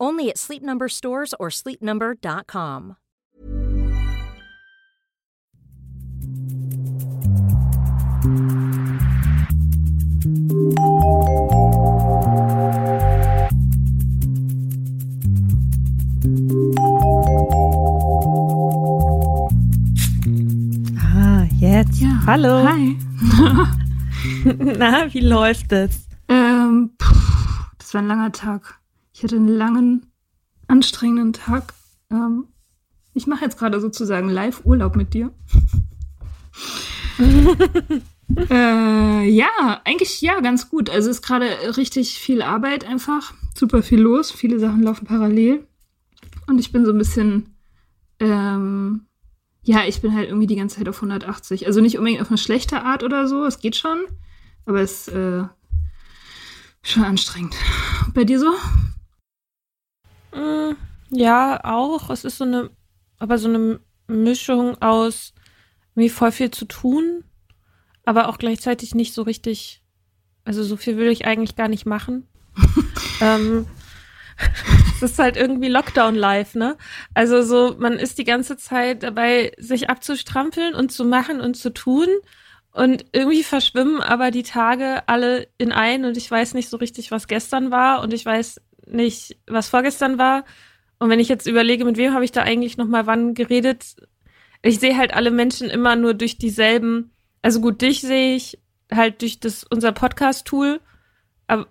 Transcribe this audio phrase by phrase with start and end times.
[0.00, 2.96] Only at Sleep Number stores or sleepnumber.com.
[20.98, 22.02] Ah, jetzt.
[22.26, 22.64] Hallo.
[22.66, 22.96] Hi.
[24.78, 26.08] Na, wie läuft es?
[26.28, 27.14] Ähm, puh,
[27.78, 28.80] das war ein langer Tag.
[29.24, 30.12] Ich hatte einen langen,
[30.68, 31.72] anstrengenden Tag.
[32.10, 32.44] Ähm,
[33.14, 35.30] ich mache jetzt gerade sozusagen Live-Urlaub mit dir.
[38.50, 40.90] äh, ja, eigentlich ja, ganz gut.
[40.90, 41.46] Also es ist gerade
[41.78, 43.32] richtig viel Arbeit einfach.
[43.54, 44.30] Super viel los.
[44.30, 45.66] Viele Sachen laufen parallel.
[46.46, 47.56] Und ich bin so ein bisschen,
[48.20, 49.06] ähm,
[49.62, 51.66] ja, ich bin halt irgendwie die ganze Zeit auf 180.
[51.66, 53.46] Also nicht unbedingt auf eine schlechte Art oder so.
[53.46, 54.04] Es geht schon.
[54.66, 55.44] Aber es ist äh,
[56.82, 57.56] schon anstrengend.
[58.12, 58.52] Bei dir so?
[60.34, 60.76] Mm,
[61.10, 62.10] Ja, auch.
[62.10, 62.70] Es ist so eine,
[63.18, 65.32] aber so eine Mischung aus
[65.94, 67.24] irgendwie voll viel zu tun,
[68.04, 69.82] aber auch gleichzeitig nicht so richtig,
[70.44, 72.26] also so viel will ich eigentlich gar nicht machen.
[73.20, 73.66] ähm,
[74.96, 76.76] es ist halt irgendwie Lockdown-Life, ne?
[77.14, 81.72] Also so, man ist die ganze Zeit dabei, sich abzustrampeln und zu machen und zu
[81.72, 82.08] tun.
[82.72, 87.12] Und irgendwie verschwimmen aber die Tage alle in ein und ich weiß nicht so richtig,
[87.12, 90.44] was gestern war und ich weiß nicht, was vorgestern war.
[90.98, 93.96] Und wenn ich jetzt überlege, mit wem habe ich da eigentlich noch mal wann geredet,
[94.62, 97.12] ich sehe halt alle Menschen immer nur durch dieselben,
[97.42, 98.58] also gut, dich sehe ich
[98.90, 100.80] halt durch das unser Podcast-Tool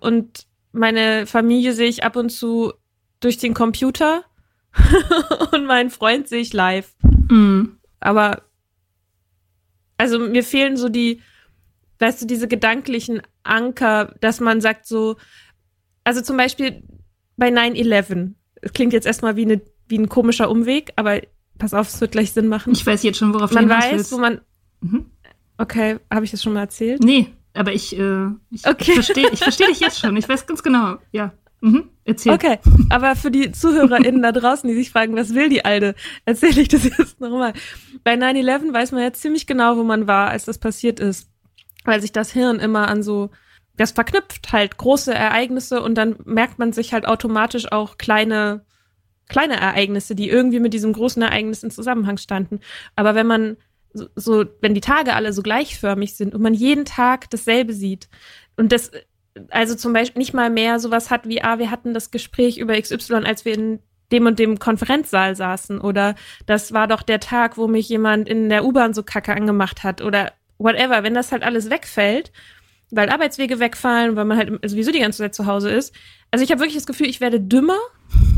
[0.00, 2.72] und meine Familie sehe ich ab und zu
[3.20, 4.24] durch den Computer
[5.52, 6.94] und meinen Freund sehe ich live.
[7.30, 7.78] Mhm.
[8.00, 8.42] Aber
[9.96, 11.22] also mir fehlen so die,
[11.98, 15.16] weißt du, diese gedanklichen Anker, dass man sagt so,
[16.02, 16.82] also zum Beispiel
[17.36, 21.20] bei 9-11, es klingt jetzt erstmal wie, eine, wie ein komischer Umweg, aber
[21.58, 22.72] pass auf, es wird gleich Sinn machen.
[22.72, 24.12] Ich weiß jetzt schon, worauf man du weiß, willst.
[24.12, 24.40] wo man,
[24.80, 25.06] Mhm.
[25.58, 27.02] okay, habe ich das schon mal erzählt?
[27.02, 28.84] Nee, aber ich, äh, ich, Okay.
[28.88, 30.16] ich verstehe ich versteh dich jetzt schon.
[30.16, 30.96] Ich weiß ganz genau.
[31.12, 31.32] Ja.
[31.60, 31.84] Mhm.
[32.04, 32.32] Erzähl.
[32.34, 32.58] Okay,
[32.90, 35.94] aber für die ZuhörerInnen da draußen, die sich fragen, was will die Alte,
[36.26, 37.54] erzähle ich das jetzt nochmal.
[38.02, 41.30] Bei 9-11 weiß man ja ziemlich genau, wo man war, als das passiert ist.
[41.86, 43.30] Weil sich das Hirn immer an so,
[43.76, 48.64] das verknüpft halt große Ereignisse und dann merkt man sich halt automatisch auch kleine,
[49.28, 52.60] kleine Ereignisse, die irgendwie mit diesem großen Ereignis in Zusammenhang standen.
[52.94, 53.56] Aber wenn man
[53.92, 58.08] so, wenn die Tage alle so gleichförmig sind und man jeden Tag dasselbe sieht
[58.56, 58.90] und das
[59.50, 62.80] also zum Beispiel nicht mal mehr sowas hat wie, ah, wir hatten das Gespräch über
[62.80, 63.80] XY, als wir in
[64.12, 66.14] dem und dem Konferenzsaal saßen oder
[66.46, 70.02] das war doch der Tag, wo mich jemand in der U-Bahn so kacke angemacht hat
[70.02, 72.30] oder whatever, wenn das halt alles wegfällt,
[72.94, 75.94] weil Arbeitswege wegfallen, weil man halt sowieso die ganze Zeit zu Hause ist.
[76.30, 77.78] Also ich habe wirklich das Gefühl, ich werde dümmer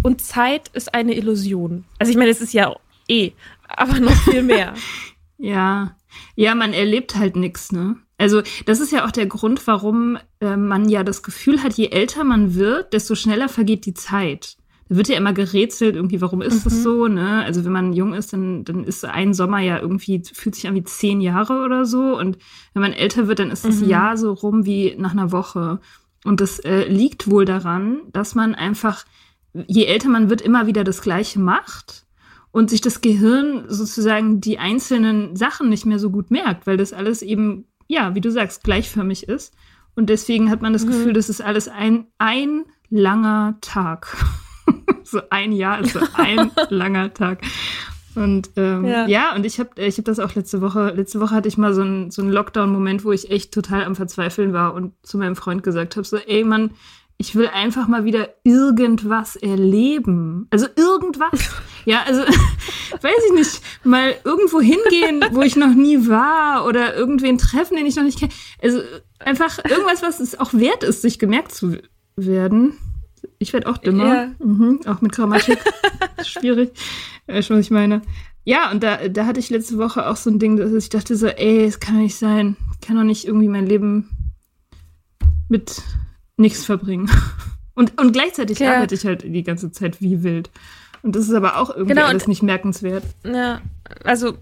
[0.03, 1.85] und Zeit ist eine Illusion.
[1.99, 2.75] Also ich meine, es ist ja
[3.09, 3.33] eh,
[3.69, 4.75] aber noch viel mehr.
[5.39, 5.97] ja,
[6.35, 7.97] ja, man erlebt halt nichts, ne?
[8.19, 11.89] Also das ist ja auch der Grund, warum äh, man ja das Gefühl hat, je
[11.89, 14.57] älter man wird, desto schneller vergeht die Zeit.
[14.89, 16.65] Da wird ja immer gerätselt, irgendwie, warum ist mhm.
[16.65, 17.45] das so, ne?
[17.45, 20.75] Also wenn man jung ist, dann, dann ist ein Sommer ja irgendwie, fühlt sich an
[20.75, 22.19] wie zehn Jahre oder so.
[22.19, 22.39] Und
[22.73, 23.89] wenn man älter wird, dann ist das mhm.
[23.89, 25.81] Jahr so rum wie nach einer Woche.
[26.25, 29.05] Und das äh, liegt wohl daran, dass man einfach,
[29.53, 32.05] je älter man wird, immer wieder das Gleiche macht
[32.51, 36.93] und sich das Gehirn sozusagen die einzelnen Sachen nicht mehr so gut merkt, weil das
[36.93, 39.55] alles eben ja, wie du sagst, gleichförmig ist.
[39.95, 40.89] Und deswegen hat man das mhm.
[40.89, 44.17] Gefühl, das ist alles ein, ein langer Tag.
[45.07, 47.43] So ein Jahr ist so ein langer Tag.
[48.15, 49.07] Und ähm, ja.
[49.07, 49.35] ja.
[49.35, 51.83] und ich habe ich hab das auch letzte Woche, letzte Woche hatte ich mal so
[51.83, 55.63] einen so einen Lockdown-Moment, wo ich echt total am Verzweifeln war und zu meinem Freund
[55.63, 56.71] gesagt habe: so, ey Mann,
[57.19, 60.47] ich will einfach mal wieder irgendwas erleben.
[60.51, 61.55] Also irgendwas.
[61.89, 62.23] Ja, also
[63.01, 67.87] weiß ich nicht, mal irgendwo hingehen, wo ich noch nie war oder irgendwen treffen, den
[67.87, 68.33] ich noch nicht kenne.
[68.61, 68.81] Also
[69.21, 71.79] einfach irgendwas, was es auch wert ist, sich gemerkt zu
[72.17, 72.77] werden.
[73.39, 74.31] Ich werde auch dümmer, ja.
[74.39, 75.59] mhm, auch mit Grammatik.
[76.25, 76.73] Schwierig.
[77.27, 78.03] Weißt du, was ich meine?
[78.45, 81.17] Ja, und da, da hatte ich letzte Woche auch so ein Ding, dass ich dachte
[81.17, 82.57] so, ey, es kann doch nicht sein.
[82.73, 84.09] Ich kann doch nicht irgendwie mein Leben
[85.49, 85.83] mit
[86.37, 87.11] nichts verbringen.
[87.79, 88.73] Und, und gleichzeitig ja.
[88.73, 90.51] arbeite ich halt die ganze Zeit wie wild.
[91.03, 93.05] Und das ist aber auch irgendwie genau, alles nicht merkenswert.
[93.23, 93.61] Ja,
[94.03, 94.39] also,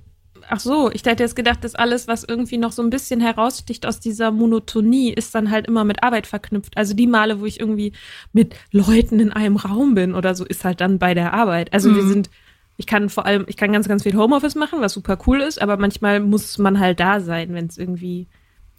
[0.49, 3.87] ach so, ich hätte jetzt gedacht, dass alles, was irgendwie noch so ein bisschen heraussticht
[3.87, 6.76] aus dieser Monotonie, ist dann halt immer mit Arbeit verknüpft.
[6.76, 7.93] Also die Male, wo ich irgendwie
[8.32, 11.73] mit Leuten in einem Raum bin oder so, ist halt dann bei der Arbeit.
[11.73, 11.96] Also mhm.
[11.96, 12.31] wir sind,
[12.76, 15.61] ich kann vor allem, ich kann ganz, ganz viel Homeoffice machen, was super cool ist,
[15.61, 18.29] aber manchmal muss man halt da sein, wenn es irgendwie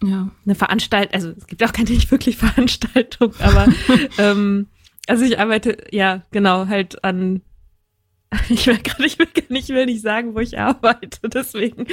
[0.02, 0.30] ja.
[0.44, 3.66] eine Veranstaltung, also es gibt auch keine nicht wirklich Veranstaltung, aber
[4.18, 4.66] ähm,
[5.06, 7.42] also ich arbeite, ja, genau, halt an
[8.48, 11.86] ich will gerade, ich will gar nicht, will nicht sagen, wo ich arbeite, deswegen.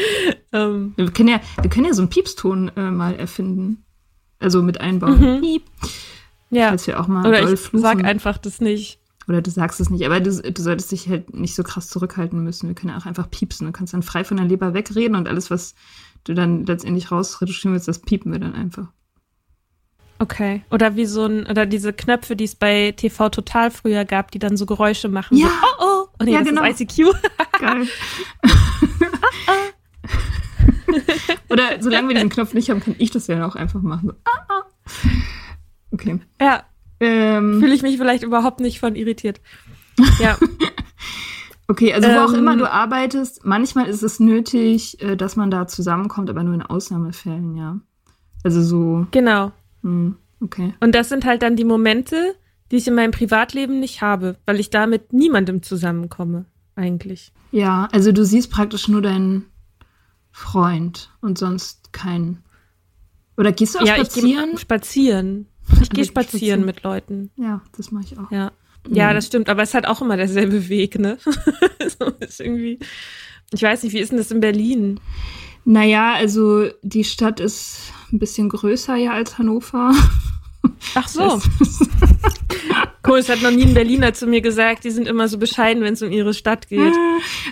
[0.51, 0.93] Ähm.
[0.95, 3.85] Wir, können ja, wir können ja so einen Piepston äh, mal erfinden.
[4.39, 5.37] Also mit einbauen.
[5.37, 5.41] Mhm.
[5.41, 5.63] Piep.
[6.49, 6.69] Ja.
[6.69, 7.81] Falls wir auch mal Oder ich fluchen.
[7.81, 8.99] sag einfach das nicht.
[9.27, 12.43] Oder du sagst es nicht, aber du, du solltest dich halt nicht so krass zurückhalten
[12.43, 12.67] müssen.
[12.67, 13.65] Wir können ja auch einfach piepsen.
[13.65, 15.75] Du kannst dann frei von der Leber wegreden und alles, was
[16.25, 18.87] du dann letztendlich rausretuschieren willst, das piepen wir dann einfach.
[20.19, 20.63] Okay.
[20.71, 24.39] Oder wie so ein, oder diese Knöpfe, die es bei TV Total früher gab, die
[24.39, 25.37] dann so Geräusche machen.
[25.37, 25.92] Ja, so, oh, oh.
[26.19, 26.63] Oh nee, ja, das genau.
[26.63, 27.13] ist ICQ.
[27.59, 27.87] Geil.
[31.49, 34.13] oder solange wir diesen Knopf nicht haben, kann ich das ja auch einfach machen.
[35.91, 36.19] Okay.
[36.41, 36.63] Ja.
[36.99, 39.41] Ähm, Fühle ich mich vielleicht überhaupt nicht von irritiert.
[40.19, 40.37] Ja.
[41.67, 42.59] Okay, also wo auch immer ähm.
[42.59, 47.55] du arbeitest, manchmal ist es nötig, äh, dass man da zusammenkommt, aber nur in Ausnahmefällen,
[47.55, 47.79] ja.
[48.43, 49.07] Also so.
[49.11, 49.53] Genau.
[49.81, 50.73] Hm, okay.
[50.81, 52.35] Und das sind halt dann die Momente,
[52.73, 57.31] die ich in meinem Privatleben nicht habe, weil ich da mit niemandem zusammenkomme, eigentlich.
[57.51, 59.45] Ja, also du siehst praktisch nur deinen
[60.31, 62.43] Freund und sonst keinen.
[63.37, 64.49] Oder gehst du auch ja, spazieren?
[64.55, 65.45] Ich spazieren.
[65.83, 67.29] Ich gehe spazieren, spazieren mit Leuten.
[67.35, 68.31] Ja, das mache ich auch.
[68.31, 68.51] Ja.
[68.89, 69.13] Ja, mhm.
[69.13, 71.19] das stimmt, aber es ist halt auch immer derselbe Weg, ne?
[71.99, 72.79] so ist irgendwie.
[73.53, 74.99] Ich weiß nicht, wie ist denn das in Berlin?
[75.63, 79.93] Naja, also die Stadt ist ein bisschen größer ja als Hannover.
[80.95, 81.39] Ach so.
[83.07, 85.83] cool, es hat noch nie ein Berliner zu mir gesagt, die sind immer so bescheiden,
[85.83, 86.93] wenn es um ihre Stadt geht.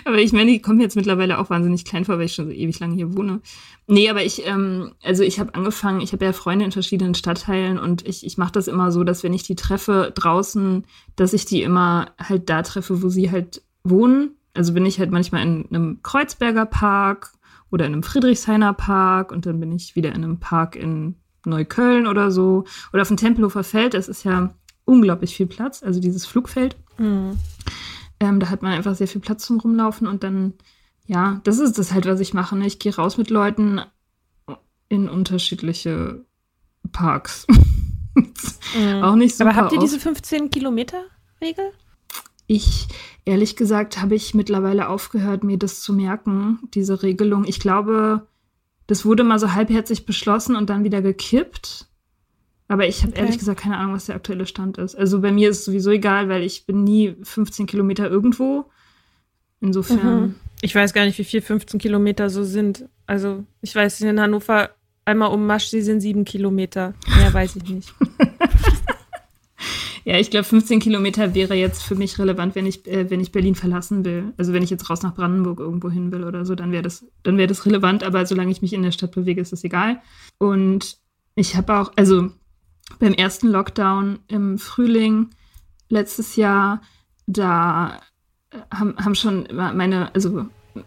[0.04, 2.52] Aber ich meine, die kommen jetzt mittlerweile auch wahnsinnig klein vor, weil ich schon so
[2.52, 3.40] ewig lange hier wohne.
[3.86, 7.78] Nee, aber ich, ähm, also ich habe angefangen, ich habe ja Freunde in verschiedenen Stadtteilen
[7.78, 10.84] und ich, ich mache das immer so, dass wenn ich die treffe draußen,
[11.16, 14.36] dass ich die immer halt da treffe, wo sie halt wohnen.
[14.54, 17.32] Also bin ich halt manchmal in einem Kreuzberger Park
[17.70, 22.06] oder in einem Friedrichshainer Park und dann bin ich wieder in einem Park in Neukölln
[22.06, 22.64] oder so.
[22.92, 24.54] Oder auf dem Tempelhofer Feld, das ist ja
[24.84, 26.76] unglaublich viel Platz, also dieses Flugfeld.
[26.98, 27.38] Mhm.
[28.20, 30.54] Ähm, da hat man einfach sehr viel Platz zum Rumlaufen und dann,
[31.06, 32.56] ja, das ist das halt, was ich mache.
[32.56, 32.66] Ne?
[32.66, 33.80] Ich gehe raus mit Leuten
[34.88, 36.24] in unterschiedliche
[36.92, 37.46] Parks.
[38.14, 39.02] mhm.
[39.02, 39.44] Auch nicht so.
[39.44, 41.02] Aber habt ihr diese 15 Kilometer
[41.40, 41.72] Regel?
[42.46, 42.88] Ich,
[43.24, 47.44] ehrlich gesagt, habe ich mittlerweile aufgehört, mir das zu merken, diese Regelung.
[47.46, 48.26] Ich glaube,
[48.86, 51.88] das wurde mal so halbherzig beschlossen und dann wieder gekippt.
[52.72, 53.20] Aber ich habe okay.
[53.20, 54.94] ehrlich gesagt keine Ahnung, was der aktuelle Stand ist.
[54.94, 58.64] Also bei mir ist es sowieso egal, weil ich bin nie 15 Kilometer irgendwo.
[59.60, 60.20] Insofern.
[60.20, 60.34] Mhm.
[60.62, 62.88] Ich weiß gar nicht, wie viel 15 Kilometer so sind.
[63.04, 64.70] Also ich weiß, in Hannover
[65.04, 66.94] einmal um Maschsee sind sieben Kilometer.
[67.18, 67.94] Mehr weiß ich nicht.
[70.04, 73.30] Ja, ich glaube, 15 Kilometer wäre jetzt für mich relevant, wenn ich, äh, wenn ich
[73.30, 74.32] Berlin verlassen will.
[74.36, 77.06] Also wenn ich jetzt raus nach Brandenburg irgendwo hin will oder so, dann wäre das,
[77.22, 78.02] dann wäre das relevant.
[78.02, 80.02] Aber solange ich mich in der Stadt bewege, ist das egal.
[80.38, 80.98] Und
[81.36, 82.32] ich habe auch, also
[82.98, 85.30] beim ersten Lockdown im Frühling
[85.88, 86.80] letztes Jahr,
[87.26, 88.00] da
[88.50, 90.46] äh, haben, haben schon meine, also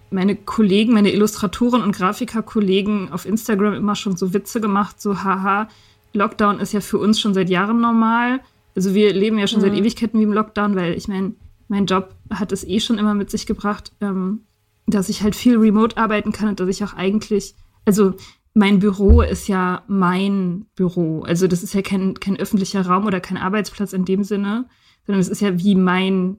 [0.10, 5.68] meine Kollegen, meine Illustratoren und Grafikerkollegen auf Instagram immer schon so Witze gemacht, so haha,
[6.14, 8.40] Lockdown ist ja für uns schon seit Jahren normal.
[8.76, 9.66] Also wir leben ja schon mhm.
[9.66, 11.34] seit Ewigkeiten wie im Lockdown, weil ich meine,
[11.68, 14.42] mein Job hat es eh schon immer mit sich gebracht, ähm,
[14.88, 18.14] dass ich halt viel remote arbeiten kann und dass ich auch eigentlich, also
[18.56, 21.24] mein Büro ist ja mein Büro.
[21.24, 24.68] Also das ist ja kein, kein öffentlicher Raum oder kein Arbeitsplatz in dem Sinne,
[25.06, 26.38] sondern es ist ja wie mein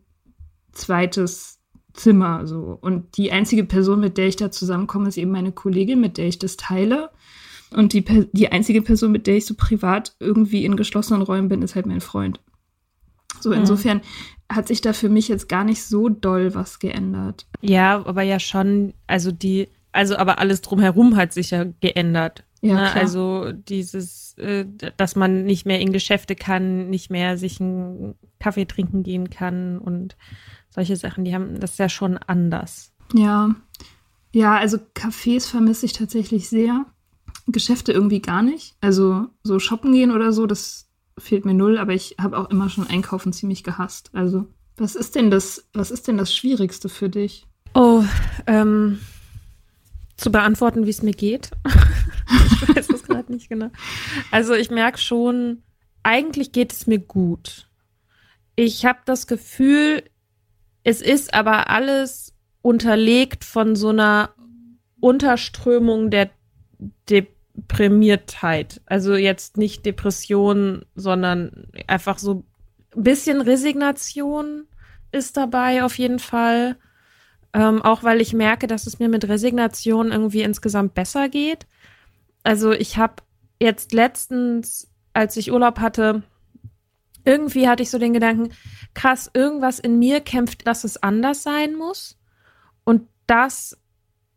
[0.73, 1.61] zweites
[1.93, 2.79] Zimmer so.
[2.81, 6.27] Und die einzige Person, mit der ich da zusammenkomme, ist eben meine Kollegin, mit der
[6.27, 7.11] ich das teile.
[7.75, 11.61] Und die, die einzige Person, mit der ich so privat irgendwie in geschlossenen Räumen bin,
[11.61, 12.41] ist halt mein Freund.
[13.41, 13.57] So, mhm.
[13.57, 14.01] insofern
[14.51, 17.47] hat sich da für mich jetzt gar nicht so doll was geändert.
[17.61, 22.45] Ja, aber ja schon, also die, also aber alles drumherum hat sich ja geändert.
[22.61, 22.93] Ja, ne?
[22.95, 28.67] Also dieses, äh, dass man nicht mehr in Geschäfte kann, nicht mehr sich einen Kaffee
[28.67, 30.17] trinken gehen kann und
[30.71, 32.93] solche Sachen, die haben das ist ja schon anders.
[33.15, 33.55] Ja.
[34.33, 36.87] Ja, also Cafés vermisse ich tatsächlich sehr.
[37.47, 38.75] Geschäfte irgendwie gar nicht.
[38.81, 40.89] Also so shoppen gehen oder so, das
[41.19, 44.11] fehlt mir null, aber ich habe auch immer schon Einkaufen ziemlich gehasst.
[44.13, 47.47] Also, was ist denn das, was ist denn das Schwierigste für dich?
[47.75, 48.05] Oh,
[48.47, 48.99] ähm,
[50.17, 51.51] zu beantworten, wie es mir geht.
[51.67, 53.71] ich weiß es gerade nicht genau.
[54.31, 55.63] Also ich merke schon,
[56.03, 57.69] eigentlich geht es mir gut.
[58.55, 60.03] Ich habe das Gefühl,
[60.85, 64.31] es ist aber alles unterlegt von so einer
[65.01, 66.31] Unterströmung der
[67.11, 68.81] Deprimiertheit.
[68.87, 72.45] Also jetzt nicht Depression, sondern einfach so
[72.97, 74.67] ein bisschen Resignation
[75.13, 76.77] ist dabei auf jeden Fall.
[77.57, 81.67] Ähm, auch weil ich merke, dass es mir mit Resignation irgendwie insgesamt besser geht.
[82.43, 83.23] Also ich habe
[83.59, 86.23] jetzt letztens, als ich Urlaub hatte,
[87.25, 88.53] irgendwie hatte ich so den Gedanken,
[88.93, 92.19] krass, irgendwas in mir kämpft, dass es anders sein muss.
[92.85, 93.79] Und das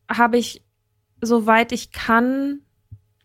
[0.10, 0.66] habe ich,
[1.20, 2.62] soweit ich kann,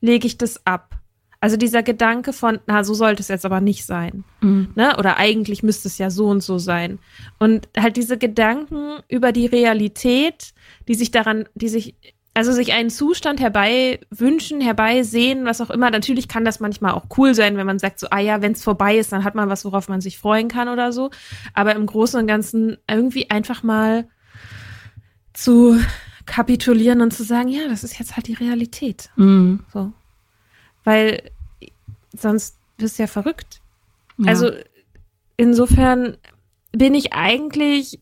[0.00, 0.96] lege ich das ab.
[1.44, 4.24] Also dieser Gedanke von, na, so sollte es jetzt aber nicht sein.
[4.40, 4.70] Mhm.
[4.76, 4.96] Ne?
[4.96, 7.00] Oder eigentlich müsste es ja so und so sein.
[7.38, 10.54] Und halt diese Gedanken über die Realität,
[10.88, 11.96] die sich daran, die sich,
[12.32, 15.90] also sich einen Zustand herbei wünschen, herbeisehen, was auch immer.
[15.90, 18.64] Natürlich kann das manchmal auch cool sein, wenn man sagt so, ah ja, wenn es
[18.64, 21.10] vorbei ist, dann hat man was, worauf man sich freuen kann oder so.
[21.52, 24.08] Aber im Großen und Ganzen irgendwie einfach mal
[25.34, 25.78] zu
[26.24, 29.10] kapitulieren und zu sagen, ja, das ist jetzt halt die Realität.
[29.16, 29.60] Mhm.
[29.70, 29.92] So.
[30.84, 31.30] Weil
[32.16, 33.60] sonst bist du ja verrückt.
[34.18, 34.28] Ja.
[34.30, 34.50] Also
[35.36, 36.16] insofern
[36.72, 38.00] bin ich eigentlich,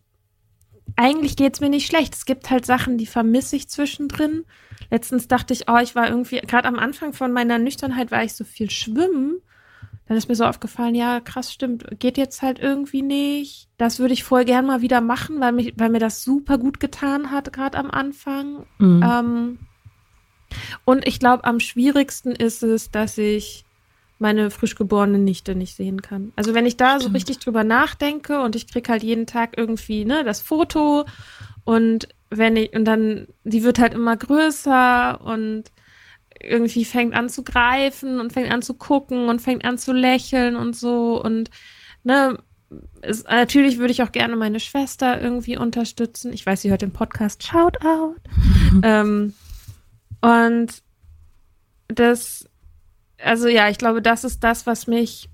[0.97, 2.15] eigentlich geht's mir nicht schlecht.
[2.15, 4.45] Es gibt halt Sachen, die vermisse ich zwischendrin.
[4.91, 8.35] Letztens dachte ich, oh, ich war irgendwie, gerade am Anfang von meiner Nüchternheit war ich
[8.35, 9.41] so viel schwimmen.
[10.07, 13.69] Dann ist mir so aufgefallen, ja, krass, stimmt, geht jetzt halt irgendwie nicht.
[13.79, 16.81] Das würde ich voll gern mal wieder machen, weil, mich, weil mir das super gut
[16.81, 18.67] getan hat, gerade am Anfang.
[18.79, 19.03] Mhm.
[19.03, 19.59] Ähm,
[20.85, 23.65] und ich glaube, am schwierigsten ist es, dass ich
[24.23, 26.33] meine frisch geborene Nichte nicht sehen kann.
[26.37, 27.03] Also wenn ich da Stimmt.
[27.03, 31.05] so richtig drüber nachdenke und ich krieg halt jeden Tag irgendwie ne das Foto
[31.65, 35.65] und wenn ich und dann die wird halt immer größer und
[36.41, 40.57] irgendwie fängt an zu greifen und fängt an zu gucken und fängt an zu lächeln
[40.57, 41.51] und so und
[42.05, 42.39] ne
[43.03, 46.33] es, natürlich würde ich auch gerne meine Schwester irgendwie unterstützen.
[46.33, 47.43] Ich weiß, sie hört den Podcast.
[47.43, 48.17] Shout out.
[48.83, 49.35] ähm,
[50.23, 50.83] und
[51.89, 52.49] das,
[53.25, 55.29] also ja, ich glaube, das ist das, was mich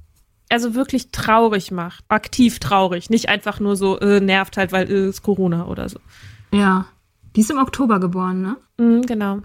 [0.50, 2.04] also wirklich traurig macht.
[2.09, 3.11] Aktiv traurig.
[3.11, 5.99] Nicht einfach nur so, äh, nervt halt, weil äh, ist Corona oder so.
[6.52, 6.87] Ja.
[7.37, 8.57] Die ist im Oktober geboren, ne?
[8.78, 9.40] Mhm, genau.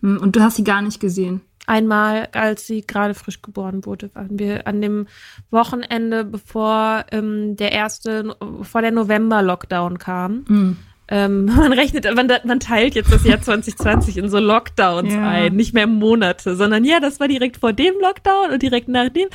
[0.00, 1.40] Hm, und du hast sie gar nicht gesehen.
[1.66, 5.06] Einmal, als sie gerade frisch geboren wurde, waren wir an dem
[5.50, 10.44] Wochenende, bevor ähm, der erste, bevor der November-Lockdown kam.
[10.48, 10.76] Mhm.
[11.14, 15.28] Ähm, man rechnet, man, man, teilt jetzt das Jahr 2020 in so Lockdowns ja.
[15.28, 19.10] ein, nicht mehr Monate, sondern ja, das war direkt vor dem Lockdown und direkt nach
[19.10, 19.28] dem.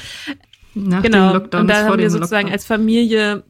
[0.73, 1.27] Nach genau.
[1.27, 2.53] Dem Lockdown und da haben wir sozusagen Lockdown.
[2.53, 3.43] als Familie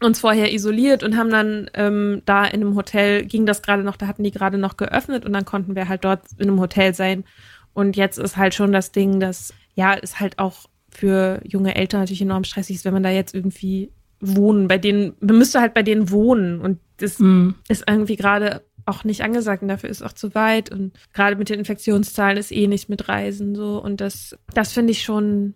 [0.00, 3.96] uns vorher isoliert und haben dann ähm, da in einem Hotel, ging das gerade noch,
[3.96, 6.94] da hatten die gerade noch geöffnet und dann konnten wir halt dort in einem Hotel
[6.94, 7.24] sein.
[7.72, 12.00] Und jetzt ist halt schon das Ding, dass, ja, ist halt auch für junge Eltern
[12.00, 13.90] natürlich enorm stressig ist, wenn man da jetzt irgendwie
[14.20, 17.54] wohnen, bei denen, man müsste halt bei denen wohnen und das mhm.
[17.68, 21.48] ist irgendwie gerade auch nicht angesagt und dafür ist auch zu weit und gerade mit
[21.48, 25.54] den Infektionszahlen ist eh nicht mit Reisen so und das, das finde ich schon,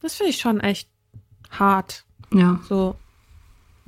[0.00, 0.88] das finde ich schon echt
[1.50, 2.04] hart.
[2.32, 2.60] Ja.
[2.68, 2.96] So.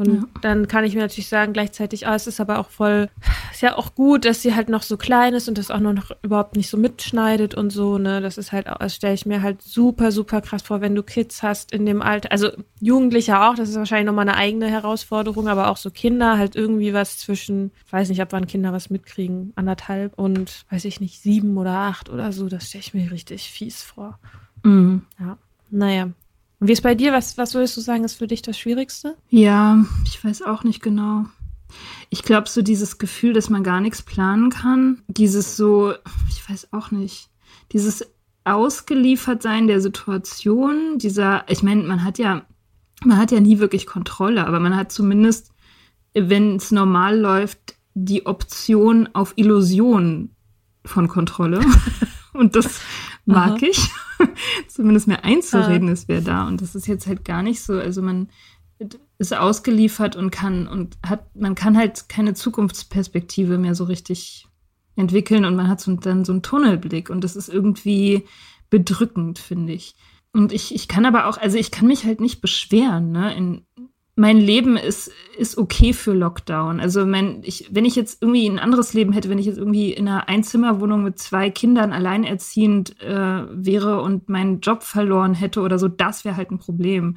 [0.00, 0.22] Und Ja.
[0.40, 3.10] dann kann ich mir natürlich sagen, gleichzeitig, ah, es ist aber auch voll,
[3.52, 6.10] ist ja auch gut, dass sie halt noch so klein ist und das auch noch
[6.22, 8.22] überhaupt nicht so mitschneidet und so, ne?
[8.22, 11.42] Das ist halt, das stelle ich mir halt super, super krass vor, wenn du Kids
[11.42, 12.48] hast in dem Alter, also
[12.80, 16.94] Jugendliche auch, das ist wahrscheinlich nochmal eine eigene Herausforderung, aber auch so Kinder, halt irgendwie
[16.94, 21.20] was zwischen, ich weiß nicht, ab wann Kinder was mitkriegen, anderthalb und, weiß ich nicht,
[21.20, 24.18] sieben oder acht oder so, das stelle ich mir richtig fies vor.
[24.62, 25.02] Mhm.
[25.68, 26.08] Naja.
[26.60, 27.12] Und wie ist bei dir?
[27.12, 29.16] Was, was würdest du sagen, ist für dich das Schwierigste?
[29.30, 31.24] Ja, ich weiß auch nicht genau.
[32.10, 35.94] Ich glaube, so dieses Gefühl, dass man gar nichts planen kann, dieses so,
[36.28, 37.30] ich weiß auch nicht,
[37.72, 38.06] dieses
[38.44, 42.42] Ausgeliefertsein der Situation, dieser, ich meine, man hat ja,
[43.04, 45.52] man hat ja nie wirklich Kontrolle, aber man hat zumindest,
[46.12, 50.30] wenn es normal läuft, die Option auf Illusion
[50.84, 51.60] von Kontrolle.
[52.32, 52.80] Und das
[53.24, 53.58] mag Aha.
[53.62, 53.90] ich.
[54.68, 56.46] Zumindest mir einzureden, es wäre da.
[56.46, 57.74] Und das ist jetzt halt gar nicht so.
[57.74, 58.28] Also man
[59.18, 64.46] ist ausgeliefert und kann und hat, man kann halt keine Zukunftsperspektive mehr so richtig
[64.96, 68.24] entwickeln und man hat so, dann so einen Tunnelblick und das ist irgendwie
[68.70, 69.94] bedrückend, finde ich.
[70.32, 73.34] Und ich, ich kann aber auch, also ich kann mich halt nicht beschweren, ne?
[73.34, 73.66] In,
[74.20, 76.78] mein Leben ist, ist okay für Lockdown.
[76.78, 79.94] Also mein, ich, wenn ich jetzt irgendwie ein anderes Leben hätte, wenn ich jetzt irgendwie
[79.94, 85.78] in einer Einzimmerwohnung mit zwei Kindern alleinerziehend äh, wäre und meinen Job verloren hätte oder
[85.78, 87.14] so, das wäre halt ein Problem.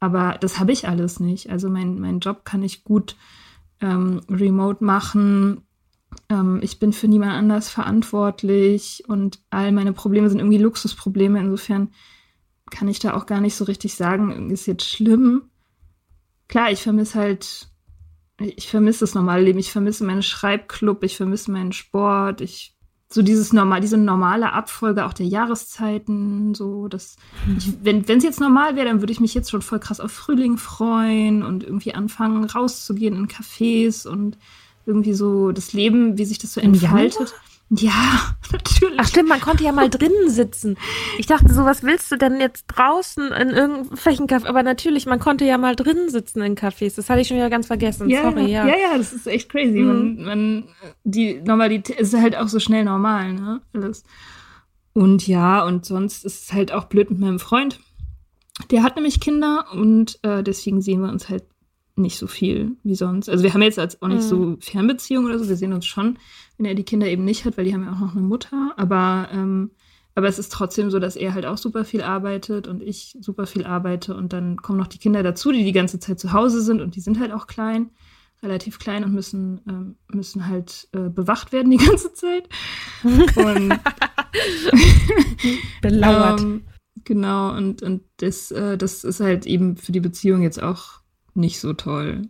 [0.00, 1.50] Aber das habe ich alles nicht.
[1.50, 3.14] Also mein, mein Job kann ich gut
[3.80, 5.62] ähm, remote machen.
[6.28, 11.38] Ähm, ich bin für niemand anders verantwortlich und all meine Probleme sind irgendwie Luxusprobleme.
[11.38, 11.90] Insofern
[12.72, 15.42] kann ich da auch gar nicht so richtig sagen, ist jetzt schlimm.
[16.50, 17.68] Klar, ich vermisse halt,
[18.40, 22.74] ich vermisse das normale Leben, ich vermisse meinen Schreibclub, ich vermisse meinen Sport, ich
[23.08, 27.14] so dieses normal, diese normale Abfolge auch der Jahreszeiten, so das,
[27.56, 30.10] ich, wenn es jetzt normal wäre, dann würde ich mich jetzt schon voll krass auf
[30.10, 34.36] Frühling freuen und irgendwie anfangen rauszugehen in Cafés und
[34.86, 37.28] irgendwie so das Leben, wie sich das so entfaltet.
[37.28, 37.49] Ja,
[38.52, 38.98] natürlich.
[38.98, 40.76] Ach stimmt, man konnte ja mal drinnen sitzen.
[41.18, 44.46] Ich dachte so, was willst du denn jetzt draußen in irgendwelchen Cafés?
[44.46, 46.96] Aber natürlich, man konnte ja mal drinnen sitzen in Cafés.
[46.96, 48.08] Das hatte ich schon wieder ganz vergessen.
[48.10, 48.66] ja, Sorry, ja.
[48.66, 49.78] ja, ja, das ist echt crazy.
[49.78, 49.86] Mhm.
[49.86, 50.64] Man, man,
[51.04, 53.60] die Normalität ist halt auch so schnell normal, ne?
[53.72, 54.02] Alles.
[54.92, 57.78] Und ja, und sonst ist es halt auch blöd mit meinem Freund.
[58.72, 61.44] Der hat nämlich Kinder und äh, deswegen sehen wir uns halt
[61.96, 63.28] nicht so viel wie sonst.
[63.28, 64.28] Also wir haben jetzt als auch nicht Mhm.
[64.28, 65.48] so Fernbeziehungen oder so.
[65.48, 66.18] Wir sehen uns schon,
[66.60, 68.74] wenn er die Kinder eben nicht hat, weil die haben ja auch noch eine Mutter.
[68.76, 69.70] Aber, ähm,
[70.14, 73.46] aber es ist trotzdem so, dass er halt auch super viel arbeitet und ich super
[73.46, 74.14] viel arbeite.
[74.14, 76.96] Und dann kommen noch die Kinder dazu, die die ganze Zeit zu Hause sind und
[76.96, 77.88] die sind halt auch klein,
[78.42, 82.46] relativ klein und müssen, ähm, müssen halt äh, bewacht werden die ganze Zeit.
[83.04, 83.72] Und
[85.80, 86.42] Belauert.
[86.42, 86.64] ähm,
[87.04, 91.00] genau, und, und das, äh, das ist halt eben für die Beziehung jetzt auch
[91.32, 92.28] nicht so toll.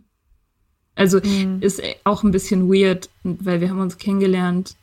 [1.01, 1.57] Also Mhm.
[1.61, 4.75] ist auch ein bisschen weird, weil wir haben uns kennengelernt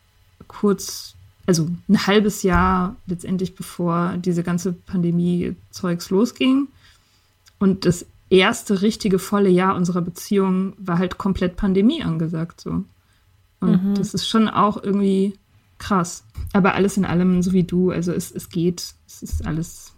[0.48, 1.14] kurz,
[1.46, 6.66] also ein halbes Jahr letztendlich bevor diese ganze Pandemie-Zeugs losging.
[7.60, 12.84] Und das erste richtige volle Jahr unserer Beziehung war halt komplett Pandemie angesagt so.
[13.60, 13.94] Und Mhm.
[13.94, 15.34] das ist schon auch irgendwie
[15.78, 16.24] krass.
[16.52, 19.92] Aber alles in allem, so wie du, also es, es geht, es ist alles,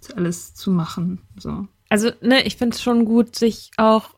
[0.00, 1.18] es ist alles zu machen.
[1.36, 1.66] So.
[1.88, 4.10] Also, ne, ich finde es schon gut, sich auch,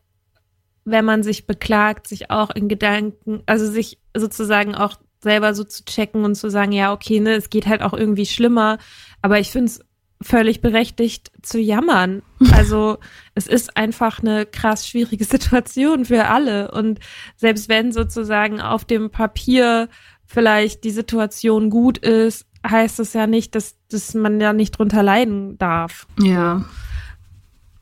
[0.89, 5.83] wenn man sich beklagt, sich auch in Gedanken, also sich sozusagen auch selber so zu
[5.83, 8.77] checken und zu sagen, ja, okay, ne, es geht halt auch irgendwie schlimmer,
[9.21, 9.81] aber ich finde es
[10.21, 12.21] völlig berechtigt zu jammern.
[12.53, 12.99] Also
[13.35, 16.71] es ist einfach eine krass schwierige Situation für alle.
[16.71, 16.99] Und
[17.35, 19.89] selbst wenn sozusagen auf dem Papier
[20.25, 25.03] vielleicht die Situation gut ist, heißt es ja nicht, dass, dass man ja nicht drunter
[25.03, 26.07] leiden darf.
[26.21, 26.65] Ja.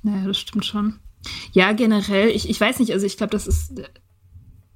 [0.02, 1.00] Naja, das stimmt schon.
[1.53, 3.81] Ja, generell, ich, ich weiß nicht, also ich glaube, das ist,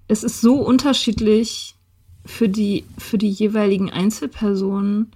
[0.07, 1.75] es ist so unterschiedlich
[2.25, 5.12] für die, für die jeweiligen Einzelpersonen,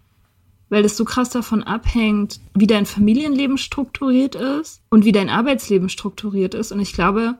[0.69, 5.89] weil es so krass davon abhängt, wie dein Familienleben strukturiert ist und wie dein Arbeitsleben
[5.89, 6.71] strukturiert ist.
[6.71, 7.37] Und ich glaube,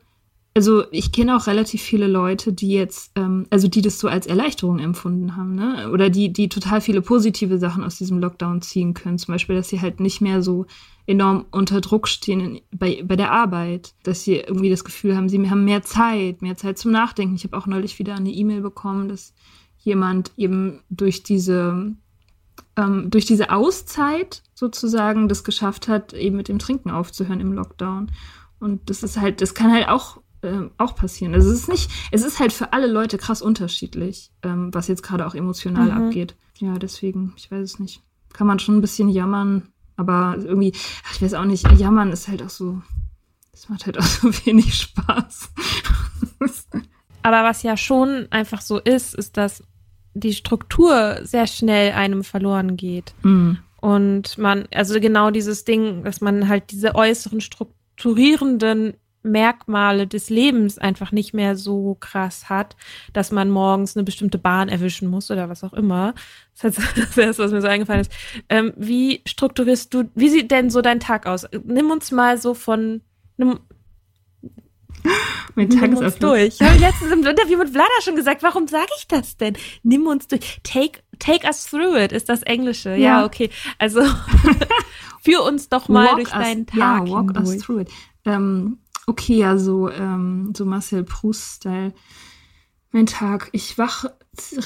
[0.56, 4.28] also ich kenne auch relativ viele Leute, die jetzt, ähm, also die das so als
[4.28, 5.90] Erleichterung empfunden haben, ne?
[5.92, 9.18] Oder die, die total viele positive Sachen aus diesem Lockdown ziehen können.
[9.18, 10.68] Zum Beispiel, dass sie halt nicht mehr so
[11.06, 15.50] enorm unter Druck stehen bei, bei der Arbeit, dass sie irgendwie das Gefühl haben, sie
[15.50, 17.36] haben mehr Zeit, mehr Zeit zum Nachdenken.
[17.36, 19.34] Ich habe auch neulich wieder eine E-Mail bekommen, dass
[19.80, 21.94] jemand eben durch diese
[22.76, 28.12] ähm, durch diese Auszeit sozusagen das geschafft hat, eben mit dem Trinken aufzuhören im Lockdown.
[28.60, 31.34] Und das ist halt, das kann halt auch ähm, auch passieren.
[31.34, 35.04] Also es ist nicht, es ist halt für alle Leute krass unterschiedlich, ähm, was jetzt
[35.04, 36.06] gerade auch emotional Mhm.
[36.06, 36.36] abgeht.
[36.60, 38.02] Ja, deswegen, ich weiß es nicht.
[38.32, 40.74] Kann man schon ein bisschen jammern, aber irgendwie,
[41.06, 42.82] ach, ich weiß auch nicht, jammern ist halt auch so,
[43.52, 45.50] Das macht halt auch so wenig Spaß.
[47.22, 49.64] Aber was ja schon einfach so ist, ist, dass
[50.14, 53.14] die Struktur sehr schnell einem verloren geht.
[53.24, 53.54] Mm.
[53.78, 58.94] Und man, also genau dieses Ding, dass man halt diese äußeren strukturierenden
[59.24, 62.76] Merkmale des Lebens einfach nicht mehr so krass hat,
[63.14, 66.14] dass man morgens eine bestimmte Bahn erwischen muss oder was auch immer.
[66.62, 68.12] Das ist das Erste, was mir so eingefallen ist.
[68.50, 71.48] Ähm, wie strukturierst du, wie sieht denn so dein Tag aus?
[71.66, 73.02] Nimm uns mal so von
[73.38, 73.60] einem
[75.56, 76.56] mein Nimm uns durch.
[76.60, 79.56] Ich habe letztens im Interview mit Vlada schon gesagt, warum sage ich das denn?
[79.84, 80.60] Nimm uns durch.
[80.64, 82.92] Take, take us through it ist das Englische.
[82.92, 83.26] Ja, Ja.
[83.26, 83.50] okay.
[83.78, 84.02] Also
[85.22, 87.48] führ uns doch mal Walk durch us- deinen Tag Ja, walk hindurch.
[87.48, 87.90] us through it.
[88.26, 91.94] Ähm, okay, ja, so, ähm, so Marcel Proust-Style.
[92.92, 93.50] Mein Tag.
[93.54, 94.06] Ich wach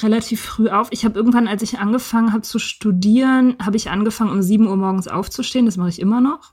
[0.02, 0.88] relativ früh auf.
[0.90, 4.76] Ich habe irgendwann, als ich angefangen habe zu studieren, habe ich angefangen, um 7 Uhr
[4.76, 5.66] morgens aufzustehen.
[5.66, 6.52] Das mache ich immer noch.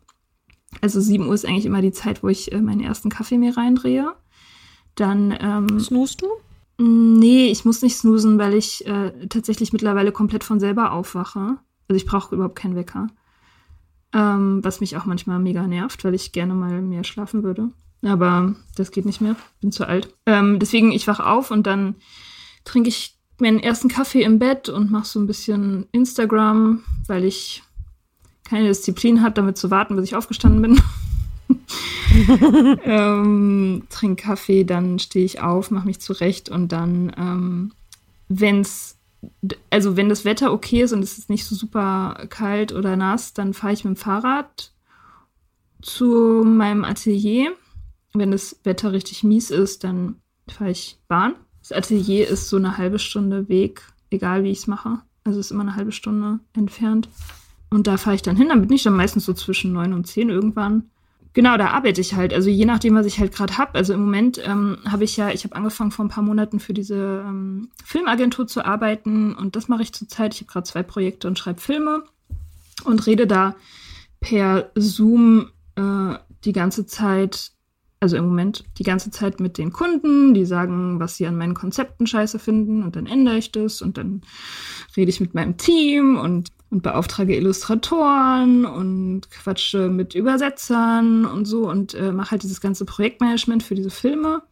[0.81, 3.57] Also 7 Uhr ist eigentlich immer die Zeit, wo ich äh, meinen ersten Kaffee mir
[3.57, 4.13] reindrehe.
[4.95, 6.27] Dann ähm, Snoost du?
[6.77, 11.57] Nee, ich muss nicht snoosen, weil ich äh, tatsächlich mittlerweile komplett von selber aufwache.
[11.87, 13.07] Also ich brauche überhaupt keinen Wecker.
[14.15, 17.69] Ähm, was mich auch manchmal mega nervt, weil ich gerne mal mehr schlafen würde.
[18.01, 19.35] Aber das geht nicht mehr.
[19.59, 20.15] Bin zu alt.
[20.25, 21.95] Ähm, deswegen, ich wach auf und dann
[22.63, 27.63] trinke ich meinen ersten Kaffee im Bett und mache so ein bisschen Instagram, weil ich
[28.45, 30.81] keine Disziplin hat, damit zu warten, bis ich aufgestanden bin.
[32.85, 37.71] ähm, trink Kaffee, dann stehe ich auf, mache mich zurecht und dann, ähm,
[38.29, 38.94] wenn's,
[39.69, 43.33] also wenn das Wetter okay ist und es ist nicht so super kalt oder nass,
[43.33, 44.71] dann fahre ich mit dem Fahrrad
[45.81, 47.51] zu meinem Atelier.
[48.13, 50.15] Wenn das Wetter richtig mies ist, dann
[50.47, 51.35] fahre ich Bahn.
[51.59, 55.01] Das Atelier ist so eine halbe Stunde Weg, egal wie ich es mache.
[55.23, 57.09] Also ist immer eine halbe Stunde entfernt.
[57.69, 58.49] Und da fahre ich dann hin.
[58.49, 60.89] Dann bin ich dann meistens so zwischen neun und zehn irgendwann.
[61.35, 62.33] Genau, da arbeite ich halt.
[62.33, 63.75] Also je nachdem, was ich halt gerade habe.
[63.75, 66.73] Also im Moment ähm, habe ich ja, ich habe angefangen vor ein paar Monaten für
[66.73, 70.33] diese ähm, Filmagentur zu arbeiten und das mache ich zurzeit.
[70.33, 72.03] Ich habe gerade zwei Projekte und schreibe Filme
[72.85, 73.53] und rede da
[74.21, 77.51] per Zoom äh, die ganze Zeit,
[77.99, 81.53] also im Moment die ganze Zeit mit den Kunden, die sagen, was sie an meinen
[81.53, 84.21] Konzepten scheiße finden und dann ändere ich das und dann
[84.95, 91.69] rede ich mit meinem Team und, und beauftrage Illustratoren und quatsche mit Übersetzern und so
[91.69, 94.43] und äh, mache halt dieses ganze Projektmanagement für diese Filme.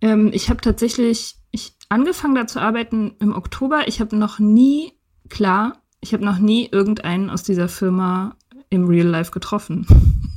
[0.00, 3.82] Ähm, ich habe tatsächlich ich angefangen da zu arbeiten im Oktober.
[3.88, 4.92] Ich habe noch nie,
[5.28, 8.36] klar, ich habe noch nie irgendeinen aus dieser Firma
[8.70, 9.86] im Real Life getroffen.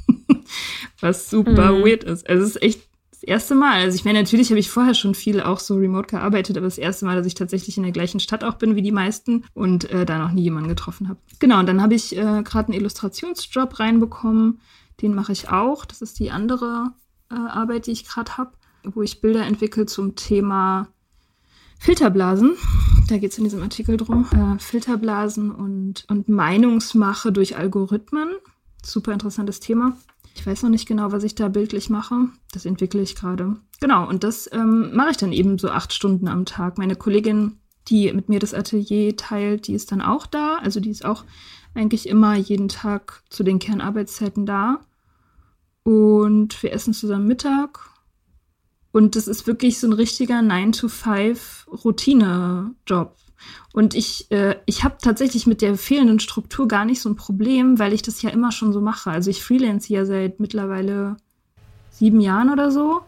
[0.99, 1.85] Was super Mhm.
[1.85, 2.27] weird ist.
[2.29, 2.81] Also es ist echt
[3.23, 3.81] das erste Mal.
[3.81, 6.77] Also ich meine, natürlich habe ich vorher schon viel auch so remote gearbeitet, aber das
[6.77, 9.89] erste Mal, dass ich tatsächlich in der gleichen Stadt auch bin wie die meisten und
[9.91, 11.19] äh, da noch nie jemanden getroffen habe.
[11.39, 14.59] Genau, und dann habe ich äh, gerade einen Illustrationsjob reinbekommen.
[15.01, 15.85] Den mache ich auch.
[15.85, 16.91] Das ist die andere
[17.31, 18.51] äh, Arbeit, die ich gerade habe,
[18.83, 20.89] wo ich Bilder entwickle zum Thema
[21.79, 22.57] Filterblasen.
[23.07, 24.25] Da geht es in diesem Artikel drum.
[24.31, 28.29] Äh, Filterblasen und, und Meinungsmache durch Algorithmen.
[28.83, 29.95] Super interessantes Thema.
[30.35, 32.27] Ich weiß noch nicht genau, was ich da bildlich mache.
[32.51, 33.55] Das entwickle ich gerade.
[33.79, 36.77] Genau, und das ähm, mache ich dann eben so acht Stunden am Tag.
[36.77, 40.57] Meine Kollegin, die mit mir das Atelier teilt, die ist dann auch da.
[40.57, 41.23] Also die ist auch
[41.75, 44.79] eigentlich immer jeden Tag zu den Kernarbeitszeiten da.
[45.83, 47.89] Und wir essen zusammen Mittag.
[48.91, 53.15] Und das ist wirklich so ein richtiger 9-to-5-Routine-Job.
[53.73, 57.79] Und ich, äh, ich habe tatsächlich mit der fehlenden Struktur gar nicht so ein Problem,
[57.79, 59.09] weil ich das ja immer schon so mache.
[59.11, 61.17] Also ich freelance ja seit mittlerweile
[61.89, 63.01] sieben Jahren oder so.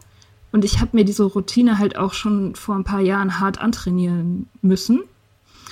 [0.52, 4.48] Und ich habe mir diese Routine halt auch schon vor ein paar Jahren hart antrainieren
[4.62, 5.02] müssen,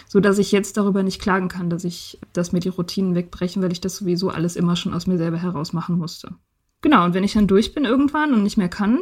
[0.06, 3.62] so dass ich jetzt darüber nicht klagen kann, dass ich, dass mir die Routinen wegbrechen,
[3.62, 6.34] weil ich das sowieso alles immer schon aus mir selber heraus machen musste.
[6.82, 7.04] Genau.
[7.04, 9.00] Und wenn ich dann durch bin irgendwann und nicht mehr kann,